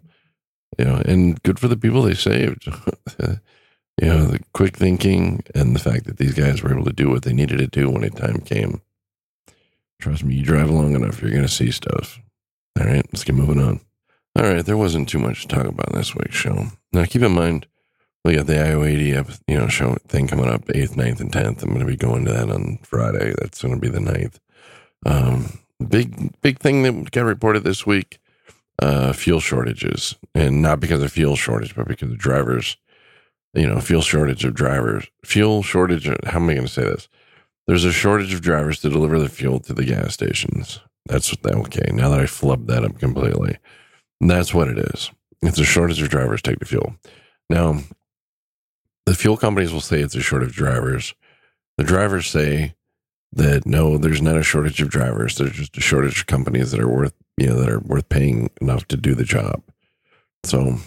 You 0.78 0.86
know, 0.86 1.02
and 1.04 1.42
good 1.42 1.58
for 1.58 1.68
the 1.68 1.76
people 1.76 2.00
they 2.00 2.14
saved. 2.14 2.64
you 3.20 3.36
know, 4.00 4.24
the 4.24 4.40
quick 4.54 4.74
thinking 4.74 5.44
and 5.54 5.76
the 5.76 5.80
fact 5.80 6.06
that 6.06 6.16
these 6.16 6.32
guys 6.32 6.62
were 6.62 6.72
able 6.72 6.86
to 6.86 6.94
do 6.94 7.10
what 7.10 7.24
they 7.24 7.34
needed 7.34 7.58
to 7.58 7.66
do 7.66 7.90
when 7.90 8.00
the 8.00 8.08
time 8.08 8.40
came. 8.40 8.80
Trust 10.00 10.24
me, 10.24 10.36
you 10.36 10.44
drive 10.44 10.70
long 10.70 10.94
enough, 10.94 11.20
you're 11.20 11.30
going 11.30 11.42
to 11.42 11.48
see 11.48 11.70
stuff. 11.70 12.18
All 12.80 12.86
right, 12.86 13.04
let's 13.12 13.24
get 13.24 13.34
moving 13.34 13.62
on. 13.62 13.80
All 14.34 14.50
right, 14.50 14.64
there 14.64 14.78
wasn't 14.78 15.10
too 15.10 15.18
much 15.18 15.42
to 15.42 15.48
talk 15.48 15.66
about 15.66 15.90
in 15.90 15.98
this 15.98 16.14
week's 16.14 16.36
show. 16.36 16.68
Now, 16.94 17.04
keep 17.04 17.20
in 17.20 17.32
mind, 17.32 17.66
we 18.26 18.36
got 18.36 18.46
the 18.46 18.60
Iowa 18.60 18.84
80 18.84 19.04
you 19.46 19.58
know 19.58 19.68
show 19.68 19.94
thing 20.08 20.26
coming 20.26 20.48
up 20.48 20.64
8th, 20.66 20.96
9th, 20.96 21.20
and 21.20 21.32
10th. 21.32 21.62
I'm 21.62 21.68
going 21.68 21.80
to 21.80 21.86
be 21.86 21.96
going 21.96 22.24
to 22.24 22.32
that 22.32 22.50
on 22.50 22.78
Friday. 22.82 23.32
That's 23.38 23.62
going 23.62 23.74
to 23.74 23.80
be 23.80 23.88
the 23.88 24.00
9th. 24.00 24.38
Um, 25.06 25.60
big 25.88 26.40
big 26.40 26.58
thing 26.58 26.82
that 26.82 27.12
got 27.12 27.22
reported 27.22 27.62
this 27.62 27.86
week: 27.86 28.18
uh, 28.82 29.12
fuel 29.12 29.40
shortages, 29.40 30.16
and 30.34 30.60
not 30.60 30.80
because 30.80 31.02
of 31.02 31.12
fuel 31.12 31.36
shortage, 31.36 31.76
but 31.76 31.86
because 31.86 32.10
of 32.10 32.18
drivers. 32.18 32.76
You 33.54 33.68
know, 33.68 33.80
fuel 33.80 34.02
shortage 34.02 34.44
of 34.44 34.54
drivers. 34.54 35.06
Fuel 35.24 35.62
shortage. 35.62 36.06
How 36.24 36.38
am 36.38 36.50
I 36.50 36.54
going 36.54 36.66
to 36.66 36.72
say 36.72 36.82
this? 36.82 37.08
There's 37.66 37.84
a 37.84 37.92
shortage 37.92 38.34
of 38.34 38.42
drivers 38.42 38.80
to 38.80 38.90
deliver 38.90 39.18
the 39.18 39.28
fuel 39.28 39.60
to 39.60 39.72
the 39.72 39.84
gas 39.84 40.12
stations. 40.14 40.80
That's 41.06 41.30
what 41.30 41.42
that 41.42 41.54
okay. 41.54 41.92
Now 41.92 42.10
that 42.10 42.20
I 42.20 42.24
flubbed 42.24 42.66
that 42.66 42.84
up 42.84 42.98
completely, 42.98 43.56
that's 44.20 44.52
what 44.52 44.68
it 44.68 44.78
is. 44.78 45.10
It's 45.42 45.58
a 45.58 45.64
shortage 45.64 46.02
of 46.02 46.08
drivers 46.08 46.42
to 46.42 46.50
take 46.50 46.58
the 46.58 46.66
fuel. 46.66 46.96
Now, 47.48 47.80
the 49.06 49.14
fuel 49.14 49.36
companies 49.36 49.72
will 49.72 49.80
say 49.80 50.00
it's 50.00 50.14
a 50.14 50.20
shortage 50.20 50.50
of 50.50 50.54
drivers. 50.54 51.14
The 51.78 51.84
drivers 51.84 52.28
say 52.28 52.74
that 53.32 53.66
no, 53.66 53.98
there's 53.98 54.22
not 54.22 54.36
a 54.36 54.42
shortage 54.42 54.80
of 54.82 54.90
drivers. 54.90 55.36
There's 55.36 55.52
just 55.52 55.76
a 55.76 55.80
shortage 55.80 56.20
of 56.20 56.26
companies 56.26 56.72
that 56.72 56.80
are 56.80 56.88
worth 56.88 57.14
you 57.36 57.46
know 57.46 57.56
that 57.56 57.68
are 57.68 57.80
worth 57.80 58.08
paying 58.08 58.50
enough 58.60 58.86
to 58.88 58.96
do 58.96 59.14
the 59.14 59.24
job. 59.24 59.62
So, 60.44 60.78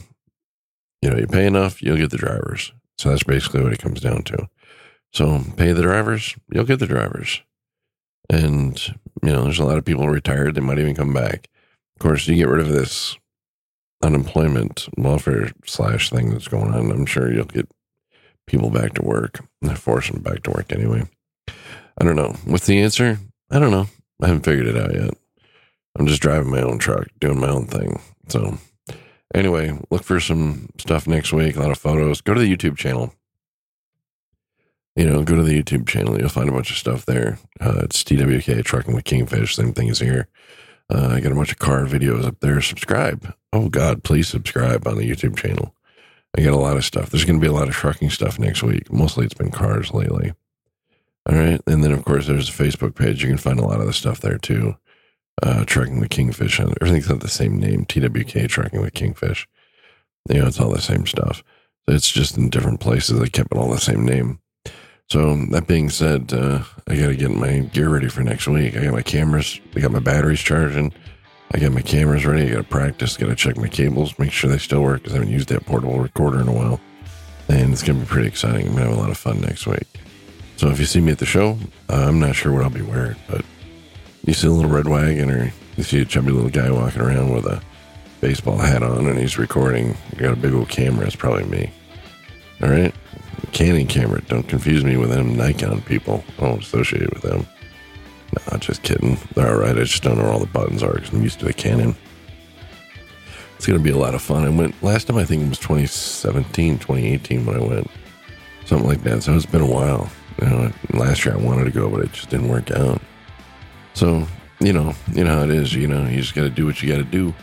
you 1.01 1.09
know, 1.09 1.17
you 1.17 1.27
pay 1.27 1.45
enough, 1.45 1.81
you'll 1.81 1.97
get 1.97 2.11
the 2.11 2.17
drivers. 2.17 2.71
So 2.97 3.09
that's 3.09 3.23
basically 3.23 3.63
what 3.63 3.73
it 3.73 3.79
comes 3.79 4.01
down 4.01 4.23
to. 4.23 4.49
So 5.13 5.43
pay 5.57 5.73
the 5.73 5.81
drivers, 5.81 6.35
you'll 6.51 6.65
get 6.65 6.79
the 6.79 6.87
drivers. 6.87 7.41
And, 8.29 8.79
you 9.23 9.31
know, 9.31 9.43
there's 9.43 9.59
a 9.59 9.65
lot 9.65 9.77
of 9.77 9.85
people 9.85 10.07
retired, 10.07 10.55
they 10.55 10.61
might 10.61 10.79
even 10.79 10.95
come 10.95 11.13
back. 11.13 11.47
Of 11.95 12.01
course, 12.01 12.27
you 12.27 12.35
get 12.35 12.47
rid 12.47 12.61
of 12.61 12.69
this 12.69 13.17
unemployment 14.01 14.87
welfare 14.97 15.51
slash 15.65 16.09
thing 16.09 16.29
that's 16.29 16.47
going 16.47 16.73
on. 16.73 16.91
I'm 16.91 17.05
sure 17.05 17.31
you'll 17.31 17.45
get 17.45 17.69
people 18.49 18.69
back 18.69 18.93
to 18.95 19.01
work, 19.03 19.39
force 19.75 20.09
them 20.09 20.21
back 20.21 20.43
to 20.43 20.51
work 20.51 20.71
anyway. 20.71 21.03
I 21.47 22.03
don't 22.03 22.15
know. 22.15 22.35
What's 22.45 22.65
the 22.65 22.81
answer? 22.81 23.19
I 23.51 23.59
don't 23.59 23.71
know. 23.71 23.87
I 24.21 24.27
haven't 24.27 24.43
figured 24.43 24.67
it 24.67 24.77
out 24.77 24.93
yet. 24.93 25.13
I'm 25.97 26.07
just 26.07 26.21
driving 26.21 26.51
my 26.51 26.61
own 26.61 26.77
truck, 26.77 27.07
doing 27.19 27.39
my 27.39 27.49
own 27.49 27.65
thing. 27.65 27.99
So, 28.27 28.57
anyway, 29.33 29.77
look 29.89 30.03
for 30.03 30.19
some 30.19 30.69
stuff 30.77 31.07
next 31.07 31.33
week, 31.33 31.55
a 31.55 31.61
lot 31.61 31.71
of 31.71 31.77
photos. 31.77 32.21
Go 32.21 32.33
to 32.33 32.39
the 32.39 32.55
YouTube 32.55 32.77
channel 32.77 33.13
you 34.99 35.05
know, 35.05 35.23
go 35.23 35.35
to 35.35 35.43
the 35.43 35.63
YouTube 35.63 35.87
channel. 35.87 36.19
You'll 36.19 36.27
find 36.27 36.49
a 36.49 36.51
bunch 36.51 36.71
of 36.71 36.77
stuff 36.77 37.05
there. 37.05 37.39
Uh, 37.61 37.81
it's 37.83 38.03
TWK 38.03 38.65
Trucking 38.65 38.93
with 38.93 39.05
Kingfish. 39.05 39.55
Same 39.55 39.71
thing 39.71 39.89
as 39.89 39.99
here. 39.99 40.27
Uh, 40.93 41.07
I 41.13 41.21
got 41.21 41.31
a 41.31 41.35
bunch 41.35 41.53
of 41.53 41.59
car 41.59 41.85
videos 41.85 42.25
up 42.25 42.41
there. 42.41 42.59
Subscribe. 42.59 43.33
Oh, 43.53 43.69
God, 43.69 44.03
please 44.03 44.27
subscribe 44.27 44.85
on 44.85 44.97
the 44.97 45.09
YouTube 45.09 45.37
channel. 45.37 45.73
I 46.37 46.41
got 46.41 46.53
a 46.53 46.57
lot 46.57 46.77
of 46.77 46.85
stuff. 46.85 47.09
There's 47.09 47.25
going 47.25 47.39
to 47.39 47.43
be 47.43 47.49
a 47.49 47.53
lot 47.53 47.67
of 47.67 47.73
trucking 47.73 48.11
stuff 48.11 48.39
next 48.39 48.63
week. 48.63 48.91
Mostly 48.91 49.25
it's 49.25 49.33
been 49.33 49.51
cars 49.51 49.93
lately. 49.93 50.33
All 51.27 51.35
right. 51.35 51.61
And 51.67 51.83
then, 51.83 51.91
of 51.91 52.05
course, 52.05 52.27
there's 52.27 52.49
a 52.49 52.51
Facebook 52.51 52.95
page. 52.95 53.21
You 53.21 53.29
can 53.29 53.37
find 53.37 53.59
a 53.59 53.65
lot 53.65 53.81
of 53.81 53.87
the 53.87 53.93
stuff 53.93 54.21
there 54.21 54.37
too. 54.37 54.77
Uh, 55.41 55.65
Trucking 55.65 55.99
with 55.99 56.09
Kingfish. 56.09 56.59
Everything's 56.59 57.07
got 57.07 57.21
the 57.21 57.27
same 57.27 57.57
name 57.57 57.85
TWK 57.85 58.47
Trucking 58.49 58.81
with 58.81 58.93
Kingfish. 58.93 59.47
You 60.29 60.41
know, 60.41 60.47
it's 60.47 60.59
all 60.59 60.71
the 60.71 60.81
same 60.81 61.05
stuff. 61.05 61.43
It's 61.87 62.11
just 62.11 62.37
in 62.37 62.49
different 62.49 62.79
places. 62.79 63.19
They 63.19 63.29
kept 63.29 63.51
it 63.51 63.57
all 63.57 63.69
the 63.69 63.79
same 63.79 64.05
name. 64.05 64.39
So 65.09 65.35
that 65.51 65.65
being 65.65 65.89
said, 65.89 66.31
uh, 66.33 66.63
I 66.87 66.95
got 66.95 67.07
to 67.07 67.15
get 67.15 67.31
my 67.31 67.59
gear 67.59 67.89
ready 67.89 68.09
for 68.09 68.21
next 68.21 68.47
week. 68.47 68.77
I 68.77 68.83
got 68.83 68.93
my 68.93 69.01
cameras, 69.01 69.59
I 69.75 69.79
got 69.79 69.91
my 69.91 69.99
batteries 69.99 70.39
charging. 70.39 70.93
I 71.51 71.59
got 71.59 71.71
my 71.71 71.81
cameras 71.81 72.25
ready. 72.25 72.47
I 72.47 72.51
got 72.51 72.57
to 72.57 72.63
practice. 72.63 73.17
Got 73.17 73.27
to 73.27 73.35
check 73.35 73.57
my 73.57 73.67
cables, 73.67 74.17
make 74.19 74.31
sure 74.31 74.49
they 74.49 74.59
still 74.59 74.81
work 74.81 75.01
because 75.01 75.13
I 75.13 75.17
haven't 75.17 75.33
used 75.33 75.49
that 75.49 75.65
portable 75.65 75.99
recorder 75.99 76.41
in 76.41 76.47
a 76.47 76.53
while. 76.53 76.79
And 77.47 77.73
it's 77.73 77.81
going 77.81 77.99
to 77.99 78.05
be 78.05 78.09
pretty 78.09 78.27
exciting. 78.27 78.67
I'm 78.67 78.73
going 78.73 78.83
to 78.83 78.89
have 78.89 78.97
a 78.97 79.01
lot 79.01 79.09
of 79.09 79.17
fun 79.17 79.41
next 79.41 79.65
week. 79.65 79.87
So 80.57 80.69
if 80.69 80.79
you 80.79 80.85
see 80.85 81.01
me 81.01 81.11
at 81.11 81.17
the 81.17 81.25
show, 81.25 81.57
uh, 81.89 82.05
I'm 82.07 82.19
not 82.19 82.35
sure 82.35 82.53
what 82.53 82.63
I'll 82.63 82.69
be 82.69 82.81
wearing, 82.81 83.15
but 83.27 83.43
you 84.25 84.33
see 84.33 84.47
a 84.47 84.51
little 84.51 84.69
red 84.69 84.87
wagon 84.87 85.31
or 85.31 85.51
you 85.77 85.83
see 85.83 86.01
a 86.01 86.05
chubby 86.05 86.31
little 86.31 86.49
guy 86.49 86.69
walking 86.69 87.01
around 87.01 87.33
with 87.33 87.45
a 87.45 87.61
baseball 88.21 88.57
hat 88.57 88.83
on 88.83 89.07
and 89.07 89.17
he's 89.17 89.39
recording. 89.39 89.95
You 90.11 90.19
got 90.19 90.33
a 90.33 90.35
big 90.35 90.53
old 90.53 90.69
camera. 90.69 91.07
It's 91.07 91.15
probably 91.15 91.45
me. 91.45 91.71
All 92.61 92.69
right. 92.69 92.93
Canon 93.53 93.87
camera. 93.87 94.21
Don't 94.27 94.47
confuse 94.47 94.83
me 94.83 94.97
with 94.97 95.09
them 95.09 95.35
Nikon 95.35 95.81
people. 95.81 96.23
I 96.37 96.41
don't 96.41 96.61
associate 96.61 97.11
with 97.11 97.23
them. 97.23 97.47
No, 98.31 98.57
just 98.57 98.83
kidding. 98.83 99.17
They're 99.35 99.49
all 99.49 99.59
right. 99.59 99.77
I 99.77 99.83
just 99.83 100.03
don't 100.03 100.17
know 100.17 100.23
where 100.23 100.33
all 100.33 100.39
the 100.39 100.45
buttons 100.45 100.83
are 100.83 100.93
because 100.93 101.11
I'm 101.11 101.23
used 101.23 101.39
to 101.39 101.45
the 101.45 101.53
Canon. 101.53 101.95
It's 103.55 103.65
going 103.65 103.77
to 103.77 103.83
be 103.83 103.89
a 103.89 103.97
lot 103.97 104.15
of 104.15 104.21
fun. 104.21 104.45
I 104.45 104.49
went 104.49 104.81
last 104.81 105.07
time, 105.07 105.17
I 105.17 105.25
think 105.25 105.43
it 105.43 105.49
was 105.49 105.59
2017, 105.59 106.79
2018 106.79 107.45
when 107.45 107.55
I 107.55 107.59
went. 107.59 107.89
Something 108.65 108.87
like 108.87 109.03
that. 109.03 109.23
So 109.23 109.35
it's 109.35 109.45
been 109.45 109.61
a 109.61 109.69
while. 109.69 110.09
You 110.41 110.47
know, 110.47 110.71
last 110.93 111.25
year 111.25 111.33
I 111.33 111.37
wanted 111.37 111.65
to 111.65 111.71
go, 111.71 111.89
but 111.89 112.01
it 112.01 112.13
just 112.13 112.29
didn't 112.29 112.47
work 112.47 112.71
out. 112.71 113.01
So, 113.93 114.27
you 114.59 114.71
know, 114.71 114.93
you 115.11 115.23
know 115.23 115.35
how 115.35 115.43
it 115.43 115.49
is. 115.49 115.73
You 115.73 115.87
know, 115.87 116.07
you 116.07 116.21
just 116.21 116.35
got 116.35 116.43
to 116.43 116.49
do 116.49 116.65
what 116.65 116.81
you 116.81 116.89
got 116.89 116.99
to 116.99 117.03
do 117.03 117.33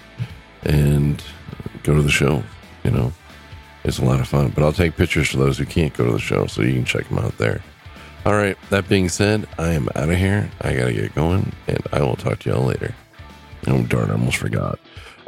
and 0.63 1.23
go 1.83 1.95
to 1.95 2.03
the 2.03 2.11
show. 2.11 2.43
You 2.85 2.93
know, 2.93 3.13
it's 3.85 3.99
a 3.99 4.05
lot 4.05 4.21
of 4.21 4.29
fun. 4.29 4.51
But 4.51 4.65
I'll 4.65 4.73
take 4.73 4.97
pictures 4.97 5.29
for 5.29 5.39
those 5.39 5.59
who 5.59 5.67
can't 5.67 5.93
go 5.93 6.07
to 6.07 6.13
the 6.13 6.19
show, 6.19 6.47
so 6.47 6.63
you 6.63 6.73
can 6.73 6.85
check 6.85 7.09
them 7.09 7.19
out 7.19 7.37
there. 7.37 7.61
All 8.27 8.35
right. 8.35 8.59
That 8.71 8.89
being 8.89 9.09
said, 9.09 9.47
I 9.57 9.69
am 9.69 9.89
out 9.95 10.09
of 10.09 10.17
here. 10.17 10.51
I 10.61 10.75
got 10.75 10.87
to 10.87 10.93
get 10.93 11.15
going, 11.15 11.53
and 11.69 11.79
I 11.93 12.03
will 12.03 12.17
talk 12.17 12.41
to 12.41 12.51
y'all 12.51 12.65
later. 12.65 12.93
Oh, 13.69 13.85
darn, 13.85 14.11
I 14.11 14.15
almost 14.15 14.39
forgot. 14.39 14.81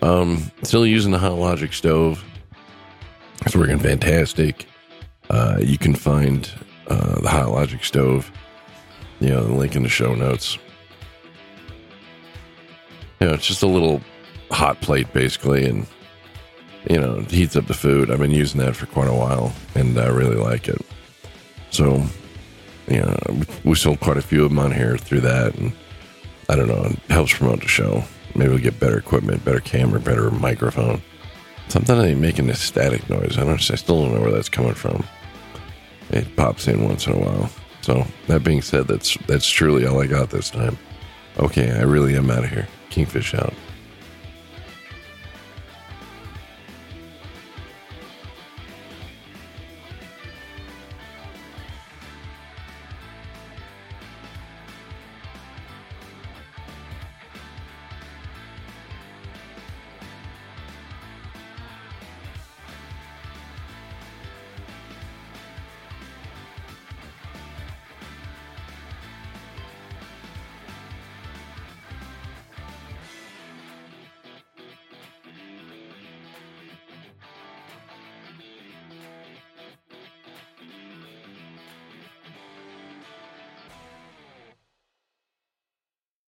Um, 0.03 0.51
still 0.65 0.85
using 0.85 1.13
the 1.13 1.19
Hot 1.19 1.35
Logic 1.35 1.73
stove. 1.73 2.25
It's 3.47 3.55
working 3.55 3.79
fantastic. 3.79 4.67
Uh, 5.31 5.59
you 5.61 5.79
can 5.79 5.95
find 5.95 6.51
uh, 6.89 7.21
the 7.21 7.29
Hot 7.29 7.53
Logic 7.53 7.85
stove, 7.85 8.33
you 9.21 9.29
know, 9.29 9.45
the 9.45 9.55
link 9.55 9.77
in 9.77 9.85
the 9.85 9.89
show 9.89 10.17
notes. 10.17 10.59
You 13.21 13.29
know, 13.29 13.35
it's 13.35 13.47
just 13.47 13.63
a 13.63 13.69
little 13.69 14.03
hot 14.51 14.81
plate 14.81 15.13
basically, 15.13 15.67
and 15.67 15.87
you 16.91 17.01
know, 17.01 17.21
heats 17.21 17.55
up 17.55 17.69
the 17.69 17.75
food. 17.75 18.11
I've 18.11 18.19
been 18.19 18.33
using 18.33 18.59
that 18.59 18.75
for 18.75 18.87
quite 18.87 19.09
a 19.09 19.15
while, 19.15 19.53
and 19.77 19.97
I 20.01 20.09
really 20.09 20.35
like 20.35 20.67
it. 20.67 20.85
So, 21.71 22.05
know, 22.89 23.17
we 23.65 23.75
sold 23.75 24.01
quite 24.01 24.17
a 24.17 24.23
few 24.23 24.45
of 24.45 24.51
them 24.51 24.59
on 24.59 24.73
here 24.73 24.97
through 24.97 25.21
that, 25.21 25.55
and 25.55 25.73
I 26.49 26.57
don't 26.57 26.69
know, 26.69 26.85
it 26.85 26.99
helps 27.11 27.35
promote 27.35 27.61
the 27.61 27.69
show. 27.69 28.03
Maybe 28.35 28.51
we'll 28.51 28.59
get 28.59 28.81
better 28.81 28.99
equipment, 28.99 29.45
better 29.45 29.61
camera, 29.61 30.01
better 30.01 30.31
microphone. 30.31 31.03
Something 31.69 32.01
ain't 32.01 32.21
making 32.21 32.49
a 32.49 32.55
static 32.55 33.09
noise. 33.11 33.37
I 33.37 33.45
don't. 33.45 33.71
I 33.71 33.75
still 33.75 34.03
don't 34.03 34.15
know 34.15 34.21
where 34.23 34.31
that's 34.31 34.49
coming 34.49 34.75
from. 34.75 35.05
It 36.11 36.35
pops 36.37 36.67
in 36.67 36.85
once 36.85 37.07
in 37.07 37.13
a 37.13 37.19
while. 37.19 37.51
So 37.83 38.07
that 38.27 38.43
being 38.43 38.63
said, 38.63 38.89
that's 38.89 39.17
that's 39.27 39.49
truly 39.49 39.87
all 39.87 40.01
I 40.01 40.07
got 40.07 40.31
this 40.31 40.51
time. 40.51 40.79
Okay, 41.39 41.71
I 41.71 41.83
really 41.83 42.17
am 42.17 42.31
out 42.31 42.45
of 42.45 42.51
here. 42.51 42.69
Kingfish 42.89 43.35
out. 43.35 43.53